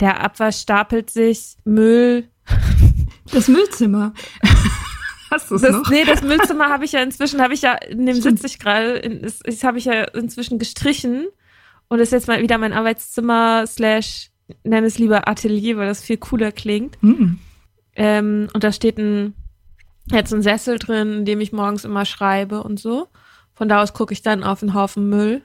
[0.00, 2.28] der Abwasch stapelt sich, Müll.
[3.32, 4.14] Das Müllzimmer.
[5.30, 5.90] Hast du es Das, noch?
[5.90, 9.00] nee, das Müllzimmer habe ich ja inzwischen, habe ich ja, in dem sitze ich gerade,
[9.20, 11.26] das, das habe ich ja inzwischen gestrichen
[11.88, 14.30] und ist jetzt mal wieder mein Arbeitszimmer slash,
[14.64, 17.02] nenne es lieber Atelier, weil das viel cooler klingt.
[17.02, 17.38] Mhm.
[17.96, 19.34] Ähm, und da steht ein,
[20.10, 23.08] jetzt ein Sessel drin, in dem ich morgens immer schreibe und so.
[23.54, 25.42] Von da aus gucke ich dann auf einen Haufen Müll.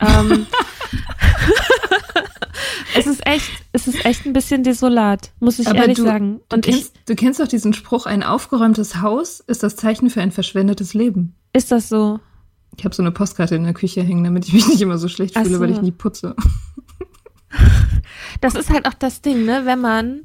[0.00, 0.46] Ähm,
[2.96, 6.40] es ist echt, es ist echt ein bisschen desolat, muss ich Aber ehrlich du, sagen.
[6.48, 10.10] Du Und ich, kennst, du kennst doch diesen Spruch, ein aufgeräumtes Haus ist das Zeichen
[10.10, 11.34] für ein verschwendetes Leben.
[11.52, 12.20] ist das so?
[12.76, 15.08] Ich habe so eine Postkarte in der Küche hängen, damit ich mich nicht immer so
[15.08, 15.74] schlecht fühle, weil so.
[15.74, 16.34] ich nie putze.
[18.40, 19.62] Das ist halt auch das Ding, ne?
[19.64, 20.22] Wenn man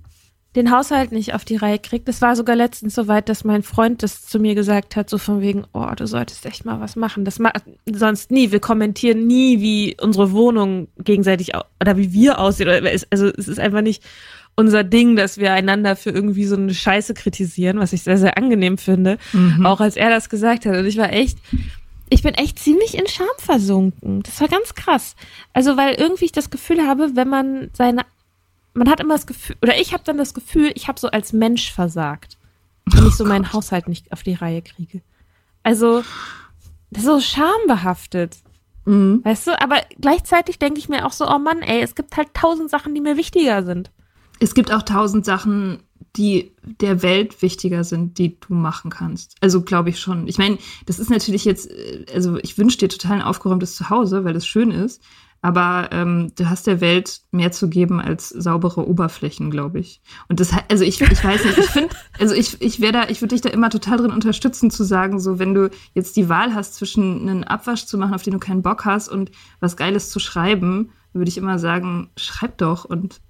[0.58, 2.08] den Haushalt nicht auf die Reihe kriegt.
[2.08, 5.20] Das war sogar letztens so weit, dass mein Freund das zu mir gesagt hat, so
[5.20, 7.24] von wegen, oh, du solltest echt mal was machen.
[7.26, 8.52] Das macht sonst nie.
[8.52, 12.88] Wir kommentieren nie, wie unsere Wohnung gegenseitig oder wie wir aussehen.
[13.12, 14.04] Also es ist einfach nicht
[14.56, 18.38] unser Ding, dass wir einander für irgendwie so eine Scheiße kritisieren, was ich sehr, sehr
[18.38, 19.20] angenehm finde.
[19.34, 19.64] Mhm.
[19.64, 20.76] Auch als er das gesagt hat.
[20.76, 21.38] Und ich war echt,
[22.10, 24.24] ich bin echt ziemlich in Scham versunken.
[24.24, 25.16] Das war ganz krass.
[25.54, 28.02] Also, weil irgendwie ich das Gefühl habe, wenn man seine,
[28.78, 31.34] man hat immer das Gefühl, oder ich habe dann das Gefühl, ich habe so als
[31.34, 32.38] Mensch versagt,
[32.86, 35.02] wenn ich so meinen Haushalt nicht auf die Reihe kriege.
[35.64, 36.04] Also,
[36.92, 38.38] das ist so schambehaftet.
[38.86, 39.22] Mhm.
[39.24, 42.34] Weißt du, aber gleichzeitig denke ich mir auch so, oh Mann, ey, es gibt halt
[42.34, 43.92] tausend Sachen, die mir wichtiger sind.
[44.40, 45.84] Es gibt auch tausend Sachen,
[46.16, 49.36] die der Welt wichtiger sind, die du machen kannst.
[49.42, 50.28] Also glaube ich schon.
[50.28, 54.24] Ich meine, das ist natürlich jetzt, äh, also ich wünsche dir total ein aufgeräumtes Zuhause,
[54.24, 55.02] weil das schön ist.
[55.48, 60.02] Aber ähm, du hast der Welt mehr zu geben als saubere Oberflächen, glaube ich.
[60.28, 63.22] Und das, also ich, ich weiß nicht, ich finde, also ich, ich wäre da, ich
[63.22, 66.54] würde dich da immer total drin unterstützen, zu sagen, so wenn du jetzt die Wahl
[66.54, 69.32] hast, zwischen einen Abwasch zu machen, auf den du keinen Bock hast, und
[69.62, 73.22] was Geiles zu schreiben, würde ich immer sagen, schreib doch und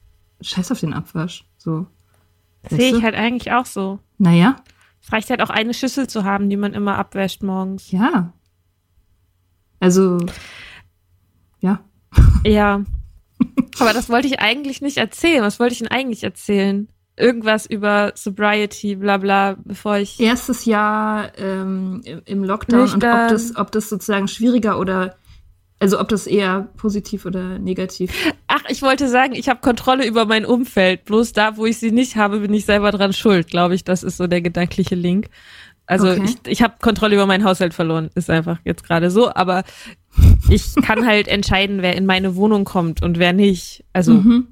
[0.41, 1.45] scheiß auf den Abwasch.
[1.59, 1.85] So.
[2.67, 3.99] Sehe ich halt eigentlich auch so.
[4.17, 4.55] Naja,
[5.03, 7.91] Es reicht halt auch eine Schüssel zu haben, die man immer abwäscht morgens.
[7.91, 8.33] ja.
[9.79, 10.17] Also,
[11.59, 11.79] ja.
[12.53, 12.83] Ja.
[13.79, 15.41] Aber das wollte ich eigentlich nicht erzählen.
[15.43, 16.87] Was wollte ich denn eigentlich erzählen?
[17.19, 20.19] Irgendwas über Sobriety, bla bla, bevor ich.
[20.19, 25.15] Erstes Jahr ähm, im- Lockdown und ob das, ob das sozusagen schwieriger oder,
[25.79, 28.11] also ob das eher positiv oder negativ.
[28.47, 31.05] Ach, ich wollte sagen, ich habe Kontrolle über mein Umfeld.
[31.05, 33.83] Bloß da, wo ich sie nicht habe, bin ich selber dran schuld, glaube ich.
[33.83, 35.27] Das ist so der gedankliche Link.
[35.87, 36.21] Also Okay.
[36.25, 39.33] ich, ich habe Kontrolle über meinen Haushalt verloren, ist einfach jetzt gerade so.
[39.33, 39.63] Aber
[40.49, 43.83] ich kann halt entscheiden, wer in meine Wohnung kommt und wer nicht.
[43.93, 44.47] Also Mhm.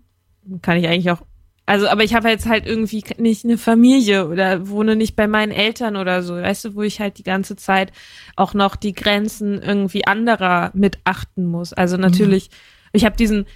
[0.62, 1.22] kann ich eigentlich auch.
[1.68, 5.52] Also, aber ich habe jetzt halt irgendwie nicht eine Familie oder wohne nicht bei meinen
[5.52, 7.92] Eltern oder so, weißt du, wo ich halt die ganze Zeit
[8.36, 11.74] auch noch die Grenzen irgendwie anderer mit achten muss.
[11.74, 12.52] Also natürlich,
[12.94, 13.48] ich habe diesen,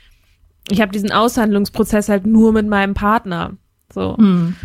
[0.72, 3.58] ich habe diesen Aushandlungsprozess halt nur mit meinem Partner,
[3.94, 4.56] so, Mhm.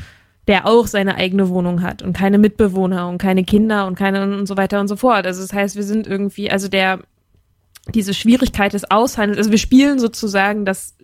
[0.49, 4.47] der auch seine eigene Wohnung hat und keine Mitbewohner und keine Kinder und keine und
[4.47, 5.26] so weiter und so fort.
[5.26, 7.01] Also das heißt, wir sind irgendwie, also der
[7.89, 10.95] diese Schwierigkeit des Aushandels, also wir spielen sozusagen das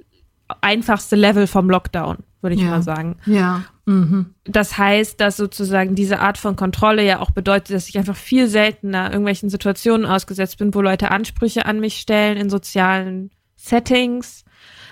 [0.60, 2.70] einfachste Level vom Lockdown, würde ich Ja.
[2.70, 3.16] mal sagen.
[3.26, 3.64] Ja.
[3.86, 4.34] Mhm.
[4.44, 8.48] Das heißt, dass sozusagen diese Art von Kontrolle ja auch bedeutet, dass ich einfach viel
[8.48, 14.44] seltener irgendwelchen Situationen ausgesetzt bin, wo Leute Ansprüche an mich stellen in sozialen Settings.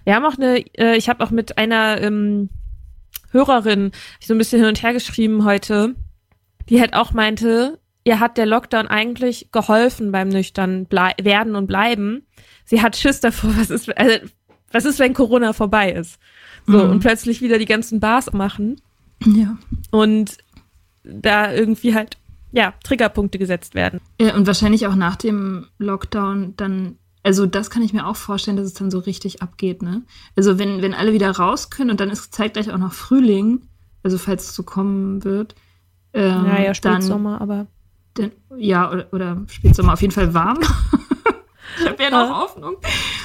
[0.05, 2.51] Wir haben auch eine, äh, ich habe auch mit einer ähm,
[3.33, 5.95] Hörerin so ein bisschen hin und her geschrieben heute,
[6.69, 7.79] die halt auch meinte,
[8.09, 12.27] ihr hat der Lockdown eigentlich geholfen beim nüchtern werden und bleiben.
[12.65, 14.17] Sie hat Schiss davor, was ist, also,
[14.73, 16.19] was ist, wenn Corona vorbei ist?
[16.67, 16.91] So, Mhm.
[16.91, 18.81] und plötzlich wieder die ganzen Bars machen
[19.25, 19.57] Ja.
[19.91, 20.39] und
[21.05, 22.17] da irgendwie halt,
[22.53, 24.01] ja, Triggerpunkte gesetzt werden.
[24.21, 28.57] Ja, und wahrscheinlich auch nach dem Lockdown dann, also das kann ich mir auch vorstellen,
[28.57, 30.03] dass es dann so richtig abgeht, ne?
[30.37, 33.63] Also wenn, wenn alle wieder raus können und dann ist zeitgleich auch noch Frühling,
[34.03, 35.55] also falls es so kommen wird,
[36.15, 37.67] ähm, ja, ja, dann, Spätsommer, aber.
[38.19, 40.59] Dann, ja, oder, oder Spätsommer auf jeden Fall warm.
[41.81, 42.39] ich habe ja noch Ja.
[42.41, 42.77] Hoffnung.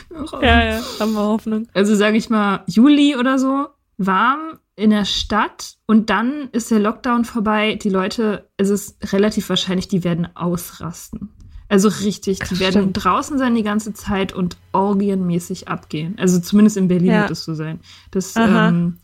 [0.10, 1.68] Noch Ja, ja, haben wir Hoffnung.
[1.74, 3.68] also sage ich mal Juli oder so,
[3.98, 7.76] warm in der Stadt und dann ist der Lockdown vorbei.
[7.82, 11.30] Die Leute, es ist relativ wahrscheinlich, die werden ausrasten.
[11.70, 13.04] Also richtig, die werden Stimmt.
[13.04, 16.16] draußen sein die ganze Zeit und orgienmäßig abgehen.
[16.20, 17.22] Also zumindest in Berlin Ja.
[17.22, 17.80] wird es so sein.
[18.12, 18.98] Das, ähm,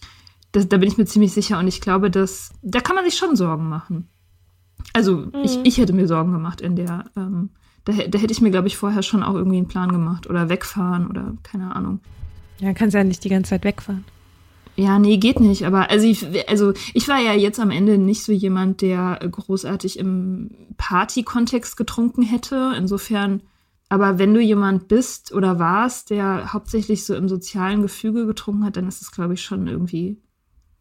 [0.51, 3.15] das, da bin ich mir ziemlich sicher und ich glaube, dass da kann man sich
[3.17, 4.09] schon Sorgen machen.
[4.93, 5.63] Also ich, Mhm.
[5.63, 7.49] ich hätte mir Sorgen gemacht in der, ähm,
[7.85, 10.49] da, da hätte ich mir, glaube ich, vorher schon auch irgendwie einen Plan gemacht oder
[10.49, 11.99] wegfahren oder keine Ahnung.
[12.59, 14.03] Ja, kannst ja nicht die ganze Zeit wegfahren.
[14.75, 15.65] Ja, nee, geht nicht.
[15.65, 19.99] Aber also ich, also ich war ja jetzt am Ende nicht so jemand, der großartig
[19.99, 22.73] im Party-Kontext getrunken hätte.
[22.77, 23.41] Insofern,
[23.89, 28.77] aber wenn du jemand bist oder warst, der hauptsächlich so im sozialen Gefüge getrunken hat,
[28.77, 30.17] dann ist es, glaube ich, schon irgendwie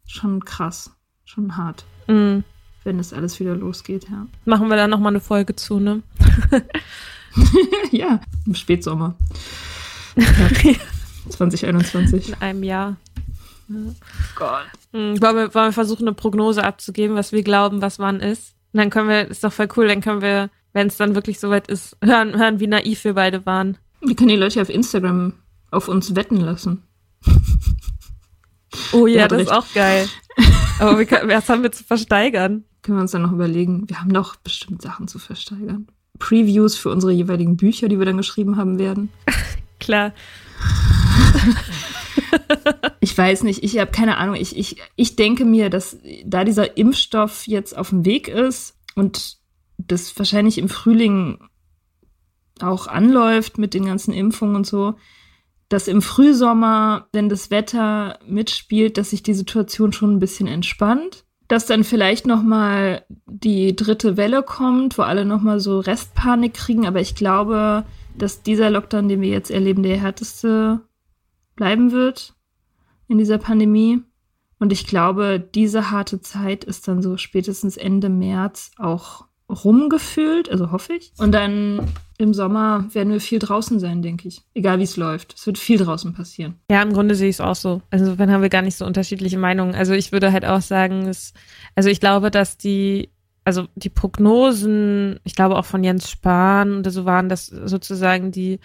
[0.05, 0.91] schon krass,
[1.25, 2.43] schon hart, Mhm.
[2.89, 4.25] Wenn das alles wieder losgeht, ja.
[4.45, 6.01] Machen wir da nochmal eine Folge zu, ne?
[7.91, 9.15] ja, im Spätsommer.
[10.63, 10.73] Ja,
[11.29, 12.29] 2021.
[12.29, 12.97] In einem Jahr.
[14.35, 14.65] Gott.
[14.91, 15.21] Mhm.
[15.21, 18.55] Wollen, wir, wollen wir versuchen, eine Prognose abzugeben, was wir glauben, was wann ist?
[18.73, 21.39] Und dann können wir, ist doch voll cool, dann können wir, wenn es dann wirklich
[21.39, 23.77] soweit ist, hören, hören, wie naiv wir beide waren.
[24.01, 25.33] Wir können die Leute auf Instagram
[25.69, 26.81] auf uns wetten lassen.
[28.91, 29.57] Oh ja, Ja, das ist recht.
[29.59, 30.07] auch geil.
[30.79, 32.63] Aber wir können, was haben wir zu versteigern?
[32.89, 33.87] Können wir uns dann noch überlegen.
[33.87, 35.85] Wir haben doch bestimmt Sachen zu versteigern.
[36.17, 39.09] Previews für unsere jeweiligen Bücher, die wir dann geschrieben haben werden.
[39.79, 40.11] Klar.
[42.99, 44.35] Ich weiß nicht, ich habe keine Ahnung.
[44.35, 49.37] Ich, ich, ich denke mir, dass da dieser Impfstoff jetzt auf dem Weg ist und
[49.77, 51.39] das wahrscheinlich im Frühling
[52.59, 54.95] auch anläuft mit den ganzen Impfungen und so,
[55.69, 61.25] dass im Frühsommer, wenn das Wetter mitspielt, dass sich die Situation schon ein bisschen entspannt.
[61.49, 66.53] Dass dann vielleicht noch mal die dritte Welle kommt, wo alle noch mal so Restpanik
[66.53, 66.87] kriegen.
[66.87, 67.83] Aber ich glaube,
[68.17, 70.79] dass dieser Lockdown, den wir jetzt erleben, der härteste
[71.57, 72.35] bleiben wird
[73.07, 74.01] in dieser Pandemie.
[74.59, 80.71] Und ich glaube, diese harte Zeit ist dann so spätestens Ende März auch rumgefühlt, also
[80.71, 81.11] hoffe ich.
[81.17, 81.81] Und dann
[82.17, 84.41] im Sommer werden wir viel draußen sein, denke ich.
[84.53, 85.35] Egal wie es läuft.
[85.35, 86.55] Es wird viel draußen passieren.
[86.69, 87.81] Ja, im Grunde sehe ich es auch so.
[87.89, 89.73] Also insofern haben wir gar nicht so unterschiedliche Meinungen.
[89.73, 91.33] Also ich würde halt auch sagen, es,
[91.75, 93.09] also ich glaube, dass die,
[93.45, 98.59] also die Prognosen, ich glaube auch von Jens Spahn oder so waren, dass sozusagen die,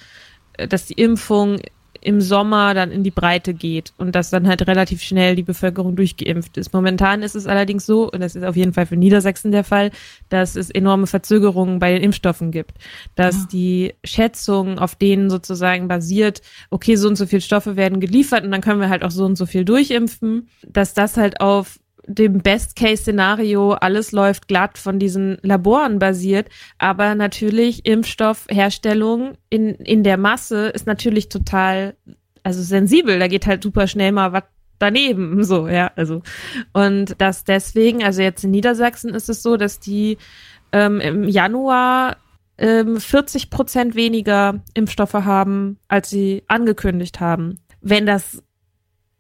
[0.69, 1.61] dass die Impfung
[2.05, 5.97] im Sommer dann in die Breite geht und dass dann halt relativ schnell die Bevölkerung
[5.97, 6.73] durchgeimpft ist.
[6.73, 9.91] Momentan ist es allerdings so, und das ist auf jeden Fall für Niedersachsen der Fall,
[10.29, 12.73] dass es enorme Verzögerungen bei den Impfstoffen gibt.
[13.15, 13.49] Dass Ja.
[13.53, 18.51] die Schätzung, auf denen sozusagen basiert, okay, so und so viel Stoffe werden geliefert und
[18.53, 22.39] dann können wir halt auch so und so viel durchimpfen, dass das halt auf dem
[22.39, 26.49] Best-Case-Szenario alles läuft glatt von diesen Laboren basiert,
[26.79, 31.97] aber natürlich Impfstoffherstellung in, in der Masse ist natürlich total,
[32.43, 34.45] also sensibel, da geht halt super schnell mal was
[34.79, 36.23] daneben, so, ja, also.
[36.73, 40.19] Und dass deswegen, also jetzt in Niedersachsen ist es so, dass die
[40.73, 42.17] ähm, im Januar
[42.59, 47.61] ähm, 40 Prozent weniger Impfstoffe haben, als sie angekündigt haben.
[47.81, 48.43] Wenn das,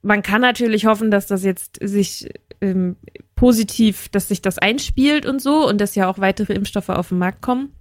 [0.04, 2.28] man kann natürlich hoffen, dass das jetzt sich
[2.60, 2.96] ähm,
[3.34, 7.18] positiv, dass sich das einspielt und so und dass ja auch weitere Impfstoffe auf den
[7.18, 7.72] Markt kommen.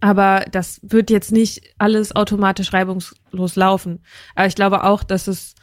[0.00, 4.00] Aber das wird jetzt nicht alles automatisch reibungslos laufen.
[4.34, 5.54] Aber ich glaube auch, dass es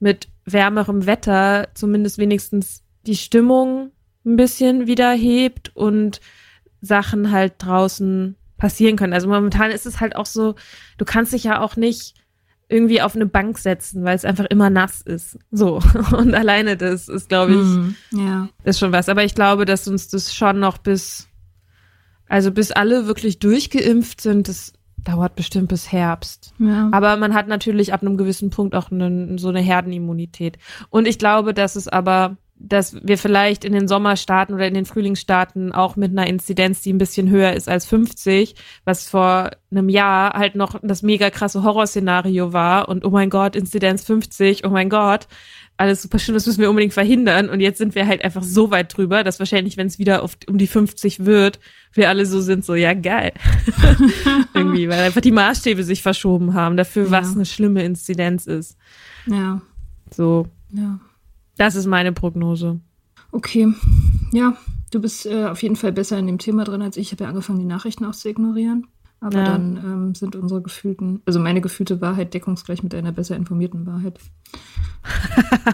[0.00, 3.92] mit wärmerem Wetter zumindest wenigstens die Stimmung
[4.24, 6.20] ein bisschen wieder hebt und
[6.80, 9.12] Sachen halt draußen passieren können.
[9.12, 10.54] Also momentan ist es halt auch so,
[10.96, 12.14] du kannst dich ja auch nicht
[12.68, 15.38] irgendwie auf eine Bank setzen, weil es einfach immer nass ist.
[15.50, 15.80] So.
[16.16, 18.48] Und alleine das ist, glaube ich, Hm, ja.
[18.64, 19.08] ist schon was.
[19.08, 21.28] Aber ich glaube, dass uns das schon noch bis,
[22.28, 26.52] also bis alle wirklich durchgeimpft sind, das dauert bestimmt bis Herbst.
[26.58, 26.88] ja.
[26.92, 30.58] Aber man hat natürlich ab einem gewissen Punkt auch eine, so eine Herdenimmunität.
[30.90, 34.84] Und ich glaube, dass es aber, dass wir vielleicht in den Sommerstaaten oder in den
[34.84, 38.54] Frühlingsstaaten auch mit einer Inzidenz, die ein bisschen höher ist als 50,
[38.84, 43.54] was vor einem Jahr halt noch das mega krasse Horrorszenario war und oh mein Gott,
[43.54, 45.28] Inzidenz 50, oh mein Gott,
[45.76, 47.48] alles super schlimm, das müssen wir unbedingt verhindern.
[47.48, 50.36] Und jetzt sind wir halt einfach so weit drüber, dass wahrscheinlich, wenn es wieder auf,
[50.48, 51.60] um die 50 wird,
[51.92, 53.32] wir alle so sind, so, ja, geil.
[54.54, 57.10] Irgendwie, weil einfach die Maßstäbe sich verschoben haben dafür, Ja.
[57.12, 58.76] was eine schlimme Inzidenz ist.
[59.26, 59.60] Ja,
[60.12, 60.98] So, ja.
[61.58, 62.80] Das ist meine Prognose.
[63.32, 63.68] Okay.
[64.32, 64.56] Ja,
[64.90, 67.08] du bist äh, auf jeden Fall besser in dem Thema drin als ich.
[67.08, 68.86] Ich habe ja angefangen, die Nachrichten auch zu ignorieren.
[69.20, 69.44] Aber Ja.
[69.44, 74.18] dann ähm, sind unsere gefühlten, also meine gefühlte Wahrheit deckungsgleich mit einer besser informierten Wahrheit.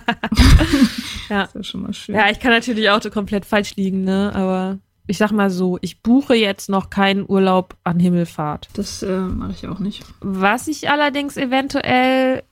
[1.31, 1.41] Ja.
[1.43, 2.15] Das ist ja schon mal schön.
[2.15, 4.31] Ja, ich kann natürlich auch komplett falsch liegen, ne?
[4.35, 8.69] Aber ich sag mal so, ich buche jetzt noch keinen Urlaub an Himmelfahrt.
[8.75, 10.05] Das äh, mache ich auch nicht.
[10.21, 12.43] Was ich allerdings eventuell,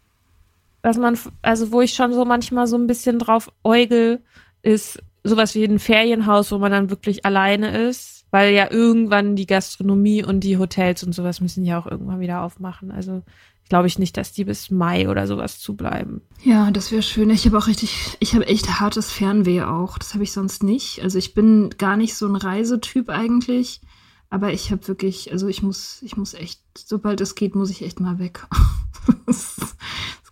[0.83, 4.23] was man, also wo ich schon so manchmal so ein bisschen drauf äugel,
[4.63, 9.47] ist sowas wie ein Ferienhaus, wo man dann wirklich alleine ist, weil ja irgendwann die
[9.47, 12.91] Gastronomie und die Hotels und sowas müssen ja auch irgendwann wieder aufmachen.
[12.91, 13.23] Also
[13.69, 16.21] glaube ich nicht, dass die bis Mai oder sowas zubleiben.
[16.43, 17.31] Ja, das wäre schön.
[17.31, 19.99] Ich habe auch richtig, ich habe echt hartes Fernweh auch.
[19.99, 21.01] Das habe ich sonst nicht.
[21.03, 23.81] Also ich bin gar nicht so ein Reisetyp eigentlich.
[24.29, 27.83] Aber ich habe wirklich, also ich muss, ich muss echt, sobald es geht, muss ich
[27.83, 28.47] echt mal weg.
[29.27, 29.57] das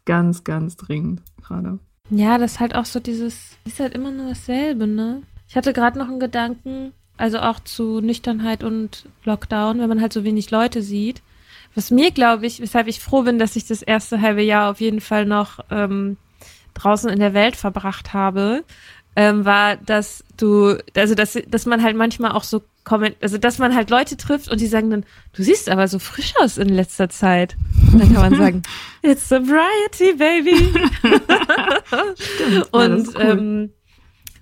[0.05, 1.79] ganz, ganz dringend gerade.
[2.11, 5.23] Ja, das ist halt auch so dieses, ist halt immer nur dasselbe, ne?
[5.49, 10.13] Ich hatte gerade noch einen Gedanken, also auch zu Nüchternheit und Lockdown, wenn man halt
[10.13, 11.23] so wenig Leute sieht.
[11.75, 14.81] Was mir, glaube ich, weshalb ich froh bin, dass ich das erste halbe Jahr auf
[14.81, 16.17] jeden Fall noch ähm,
[16.75, 18.65] draußen in der Welt verbracht habe,
[19.21, 23.59] ähm, war, dass du, also dass, dass man halt manchmal auch so komment, also dass
[23.59, 25.05] man halt Leute trifft und die sagen dann,
[25.35, 27.55] du siehst aber so frisch aus in letzter Zeit.
[27.93, 28.63] Und dann kann man sagen,
[29.03, 30.73] it's sobriety, baby.
[31.03, 33.21] Das und cool.
[33.21, 33.71] ähm,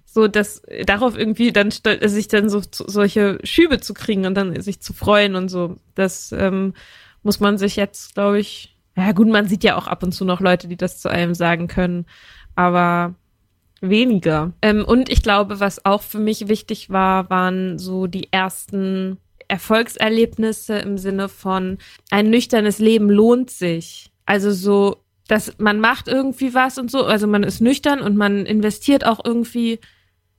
[0.05, 4.79] so dass darauf irgendwie dann sich dann so solche Schübe zu kriegen und dann sich
[4.79, 6.75] zu freuen und so das ähm,
[7.25, 10.25] muss man sich jetzt glaube ich ja gut man sieht ja auch ab und zu
[10.25, 12.07] noch Leute die das zu einem sagen können
[12.55, 13.15] aber
[13.81, 14.53] weniger.
[14.63, 19.19] Ähm, und ich glaube was auch für mich wichtig war waren so die ersten
[19.49, 21.79] Erfolgserlebnisse im Sinne von
[22.11, 24.11] ein nüchternes Leben lohnt sich.
[24.27, 24.97] Also so
[25.29, 29.21] dass man macht irgendwie was und so, also man ist nüchtern und man investiert auch
[29.23, 29.79] irgendwie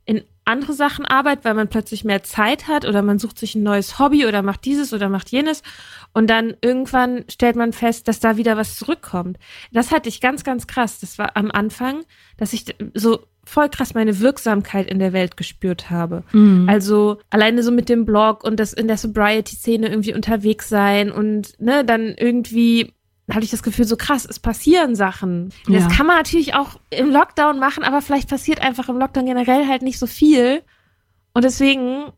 [0.04, 3.64] in andere Sachen Arbeit, weil man plötzlich mehr Zeit hat oder man sucht sich ein
[3.64, 5.64] neues Hobby oder macht dieses oder macht jenes
[6.14, 9.38] und dann irgendwann stellt man fest, dass da wieder was zurückkommt.
[9.72, 11.00] Das hatte ich ganz, ganz krass.
[11.00, 12.04] Das war am Anfang,
[12.38, 16.24] dass ich so voll krass meine Wirksamkeit in der Welt gespürt habe.
[16.32, 16.68] Mhm.
[16.70, 21.60] Also alleine so mit dem Blog und das in der Sobriety-Szene irgendwie unterwegs sein und
[21.60, 22.94] ne, dann irgendwie
[23.32, 25.50] hatte ich das Gefühl, so krass, es passieren Sachen.
[25.68, 25.80] Ja.
[25.80, 29.68] Das kann man natürlich auch im Lockdown machen, aber vielleicht passiert einfach im Lockdown generell
[29.68, 30.62] halt nicht so viel.
[31.34, 32.12] Und deswegen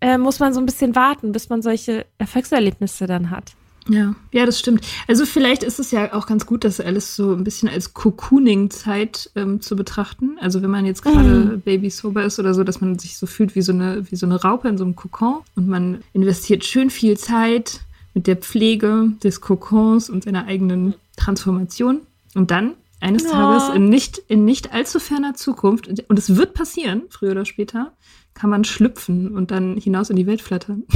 [0.00, 3.52] äh, muss man so ein bisschen warten, bis man solche Erfolgserlebnisse dann hat.
[3.88, 4.86] Ja, ja, das stimmt.
[5.08, 9.30] Also vielleicht ist es ja auch ganz gut, das alles so ein bisschen als Cocooning-Zeit
[9.36, 10.38] ähm, zu betrachten.
[10.40, 11.60] Also wenn man jetzt gerade Mhm.
[11.60, 14.24] Baby sober ist oder so, dass man sich so fühlt wie so eine wie so
[14.24, 17.80] eine Raupe in so einem Kokon und man investiert schön viel Zeit
[18.14, 22.00] mit der Pflege des Kokons und seiner eigenen Transformation
[22.34, 23.30] und dann eines Ja.
[23.32, 27.92] Tages in nicht in nicht allzu ferner Zukunft und es wird passieren, früher oder später,
[28.32, 30.84] kann man schlüpfen und dann hinaus in die Welt flattern.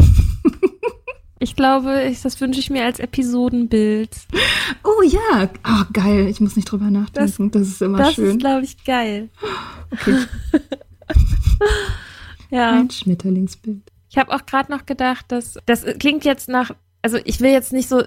[1.41, 4.11] Ich glaube, ich, das wünsche ich mir als Episodenbild.
[4.83, 6.27] Oh ja, oh, geil.
[6.27, 7.53] Ich muss nicht drüber nachdenken.
[7.53, 8.31] Das, ist immer Das schön.
[8.31, 9.29] ist, glaube ich, geil.
[9.93, 10.17] Okay.
[12.51, 12.73] Ja.
[12.73, 13.83] Ein Schmetterlingsbild.
[14.11, 16.71] Ich habe auch gerade noch gedacht, dass das klingt jetzt nach,
[17.09, 18.03] also ich will jetzt nicht so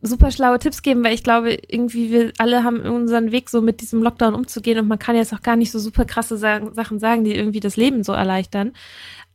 [0.00, 3.82] super schlaue Tipps geben, weil ich glaube, irgendwie wir alle haben unseren Weg so mit
[3.82, 6.98] diesem Lockdown umzugehen und man kann jetzt auch gar nicht so super krasse Sa Sachen
[6.98, 8.72] sagen, die irgendwie das Leben so erleichtern.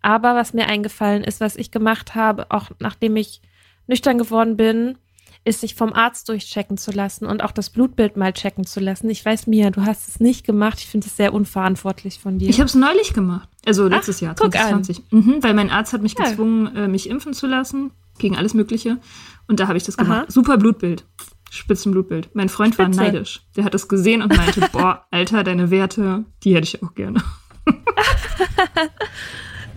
[0.01, 3.41] Aber was mir eingefallen ist, was ich gemacht habe, auch nachdem ich
[3.87, 4.97] nüchtern geworden bin,
[5.45, 9.09] ist sich vom Arzt durchchecken zu lassen und auch das Blutbild mal checken zu lassen.
[9.09, 10.79] Ich weiß, Mia, du hast es nicht gemacht.
[10.79, 12.49] Ich finde es sehr unverantwortlich von dir.
[12.49, 13.47] Ich habe es neulich gemacht.
[13.65, 14.83] Also letztes Jahr, guck an.
[14.83, 15.03] 2020.
[15.11, 16.25] Mhm, weil mein Arzt hat mich Ja.
[16.25, 17.91] gezwungen, äh, mich impfen zu lassen.
[18.17, 18.97] Gegen alles Mögliche.
[19.47, 20.03] Und da habe ich das Aha.
[20.03, 20.31] gemacht.
[20.31, 21.05] Super Blutbild.
[21.49, 22.29] Spitzenblutbild.
[22.33, 23.01] Mein Freund war Spitze.
[23.01, 23.41] neidisch.
[23.55, 27.23] Der hat das gesehen und meinte, boah, Alter, deine Werte, die hätte ich auch gerne.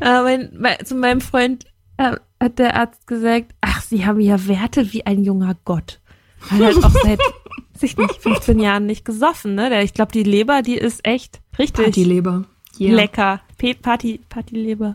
[0.01, 1.67] Äh, mein, mein, zu meinem Freund
[1.99, 6.01] äh, hat der Arzt gesagt, ach, Sie haben ja Werte wie ein junger Gott.
[6.49, 7.19] Weil halt auch seit,
[7.75, 9.83] weiß ich nicht, 15 Jahren nicht gesoffen, ne?
[9.83, 12.45] Ich glaube, die Leber, die ist echt richtig Partyleber.
[12.79, 12.95] Yeah.
[12.95, 13.41] lecker.
[13.83, 14.95] Party, Partyleber.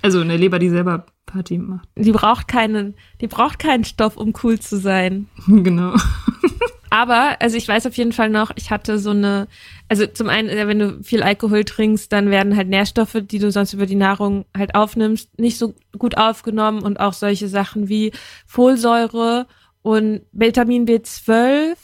[0.00, 1.88] Also eine Leber, die selber Party macht.
[1.96, 5.28] Die braucht keinen, die braucht keinen Stoff, um cool zu sein.
[5.46, 5.94] genau.
[6.90, 9.46] Aber, also ich weiß auf jeden Fall noch, ich hatte so eine,
[9.88, 13.50] also zum einen, äh, wenn du viel Alkohol trinkst, dann werden halt Nährstoffe, die du
[13.50, 18.12] sonst über die Nahrung halt aufnimmst, nicht so gut aufgenommen und auch solche Sachen wie
[18.46, 19.46] Folsäure
[19.82, 21.76] und Vitamin B12,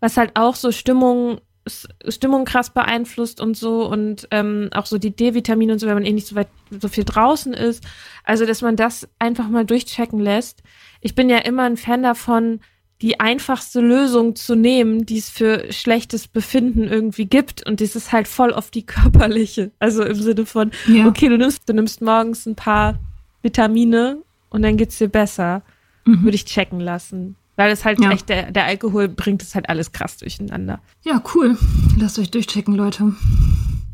[0.00, 5.14] was halt auch so Stimmung Stimmung krass beeinflusst und so und ähm, auch so die
[5.14, 7.84] D-Vitamine und so, wenn man eh nicht so weit so viel draußen ist.
[8.24, 10.62] Also, dass man das einfach mal durchchecken lässt.
[11.00, 12.60] Ich bin ja immer ein Fan davon,
[13.02, 17.66] die einfachste Lösung zu nehmen, die es für schlechtes Befinden irgendwie gibt.
[17.66, 19.72] Und das ist halt voll auf die körperliche.
[19.80, 21.06] Also im Sinne von, ja.
[21.06, 22.98] okay, du nimmst, du nimmst morgens ein paar
[23.42, 25.62] Vitamine und dann geht's dir besser.
[26.04, 26.24] Mhm.
[26.24, 27.36] Würde ich checken lassen.
[27.56, 28.10] Weil es halt ja.
[28.10, 30.80] echt, der, der Alkohol bringt es halt alles krass durcheinander.
[31.02, 31.58] Ja, cool.
[31.98, 33.12] Lasst euch durchchecken, Leute.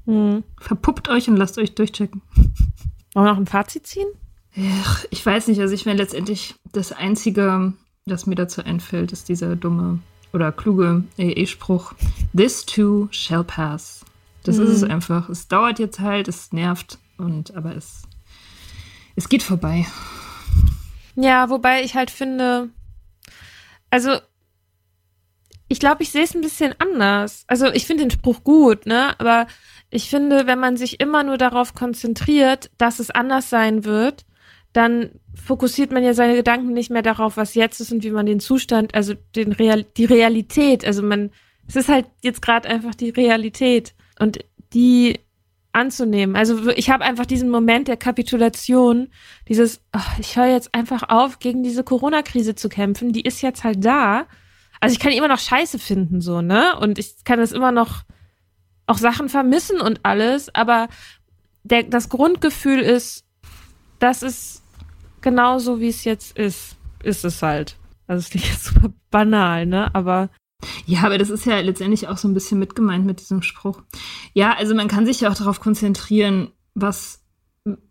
[0.06, 0.44] Mhm.
[0.58, 2.22] Verpuppt euch und lasst euch durchchecken.
[3.14, 4.08] Wollen wir noch ein Fazit ziehen?
[4.82, 5.60] Ach, ich weiß nicht.
[5.60, 7.72] Also ich meine letztendlich das einzige,
[8.06, 9.98] das mir dazu einfällt, ist dieser dumme
[10.32, 11.94] oder kluge AA-Spruch.
[12.36, 14.04] This too shall pass.
[14.44, 14.64] Das mhm.
[14.64, 15.28] ist es einfach.
[15.28, 18.02] Es dauert jetzt halt, es nervt und aber es,
[19.16, 19.86] es geht vorbei.
[21.16, 22.70] Ja, wobei ich halt finde,
[23.90, 24.18] also
[25.68, 27.44] ich glaube, ich sehe es ein bisschen anders.
[27.46, 29.18] Also ich finde den Spruch gut, ne?
[29.20, 29.46] Aber
[29.90, 34.24] ich finde, wenn man sich immer nur darauf konzentriert, dass es anders sein wird,
[34.72, 38.26] dann fokussiert man ja seine Gedanken nicht mehr darauf, was jetzt ist und wie man
[38.26, 41.30] den Zustand, also den Real, die Realität, also man,
[41.66, 44.38] es ist halt jetzt gerade einfach die Realität und
[44.74, 45.20] die
[45.78, 46.36] anzunehmen.
[46.36, 49.08] Also ich habe einfach diesen Moment der Kapitulation,
[49.48, 53.12] dieses, oh, ich höre jetzt einfach auf, gegen diese Corona-Krise zu kämpfen.
[53.12, 54.26] Die ist jetzt halt da.
[54.80, 56.76] Also ich kann immer noch Scheiße finden, so, ne?
[56.78, 58.04] Und ich kann es immer noch
[58.86, 60.88] auch Sachen vermissen und alles, aber
[61.62, 63.24] der, das Grundgefühl ist,
[63.98, 64.62] das ist
[65.20, 67.76] genauso, wie es jetzt ist, ist es halt.
[68.06, 69.94] Also es klingt jetzt super banal, ne?
[69.94, 70.30] Aber
[70.86, 73.82] ja, aber das ist ja letztendlich auch so ein bisschen mitgemeint mit diesem Spruch.
[74.32, 77.22] Ja, also man kann sich ja auch darauf konzentrieren, was,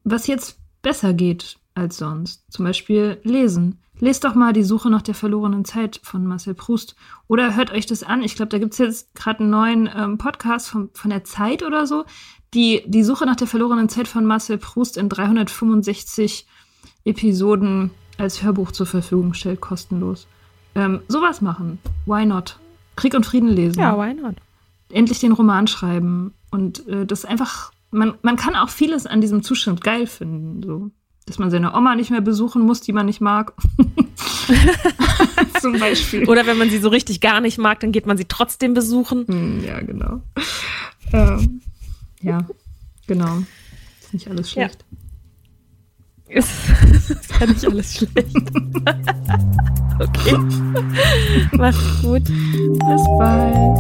[0.04, 2.44] was jetzt besser geht als sonst.
[2.52, 3.80] Zum Beispiel lesen.
[4.00, 6.96] Lest doch mal die Suche nach der verlorenen Zeit von Marcel Proust.
[7.28, 8.22] Oder hört euch das an.
[8.22, 11.64] Ich glaube, da gibt es jetzt gerade einen neuen ähm, Podcast von, von der Zeit
[11.64, 12.06] oder so,
[12.54, 16.46] die die Suche nach der verlorenen Zeit von Marcel Proust in 365
[17.06, 20.28] Episoden als Hörbuch zur Verfügung stellt, kostenlos.
[20.78, 21.80] Ähm, sowas machen.
[22.06, 22.60] Why not?
[22.96, 23.80] Krieg und Frieden lesen.
[23.80, 24.36] Ja, why not?
[24.90, 26.36] Endlich den Roman schreiben.
[26.52, 30.62] Und äh, das einfach, man, man kann auch vieles an diesem Zustand geil finden.
[30.64, 30.92] So.
[31.26, 33.54] Dass man seine Oma nicht mehr besuchen muss, die man nicht mag.
[35.60, 36.30] Zum Beispiel.
[36.30, 39.26] Oder wenn man sie so richtig gar nicht mag, dann geht man sie trotzdem besuchen.
[39.28, 40.22] Hm, ja, genau.
[41.12, 41.62] Ähm,
[42.22, 42.46] ja,
[43.08, 43.40] genau.
[44.00, 44.86] Ist nicht alles schlecht.
[44.90, 45.07] Ja.
[46.30, 46.50] Ist,
[47.10, 48.16] ist ja nicht alles schlecht.
[50.00, 50.38] okay.
[51.54, 52.24] Mach's gut.
[52.24, 53.80] Bis bald.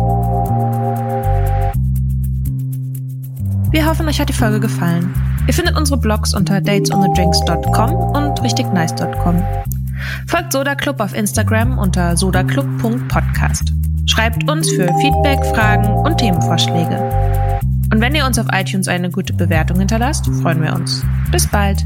[3.72, 5.14] Wir hoffen, euch hat die Folge gefallen.
[5.48, 9.43] Ihr findet unsere Blogs unter datesonthedrinks.com und richtignice.com.
[10.28, 13.74] Folgt Soda Club auf Instagram unter sodaclub.podcast.
[14.06, 17.60] Schreibt uns für Feedback, Fragen und Themenvorschläge.
[17.91, 21.04] Und wenn ihr uns auf iTunes eine gute Bewertung hinterlasst, freuen wir uns.
[21.32, 21.86] Bis bald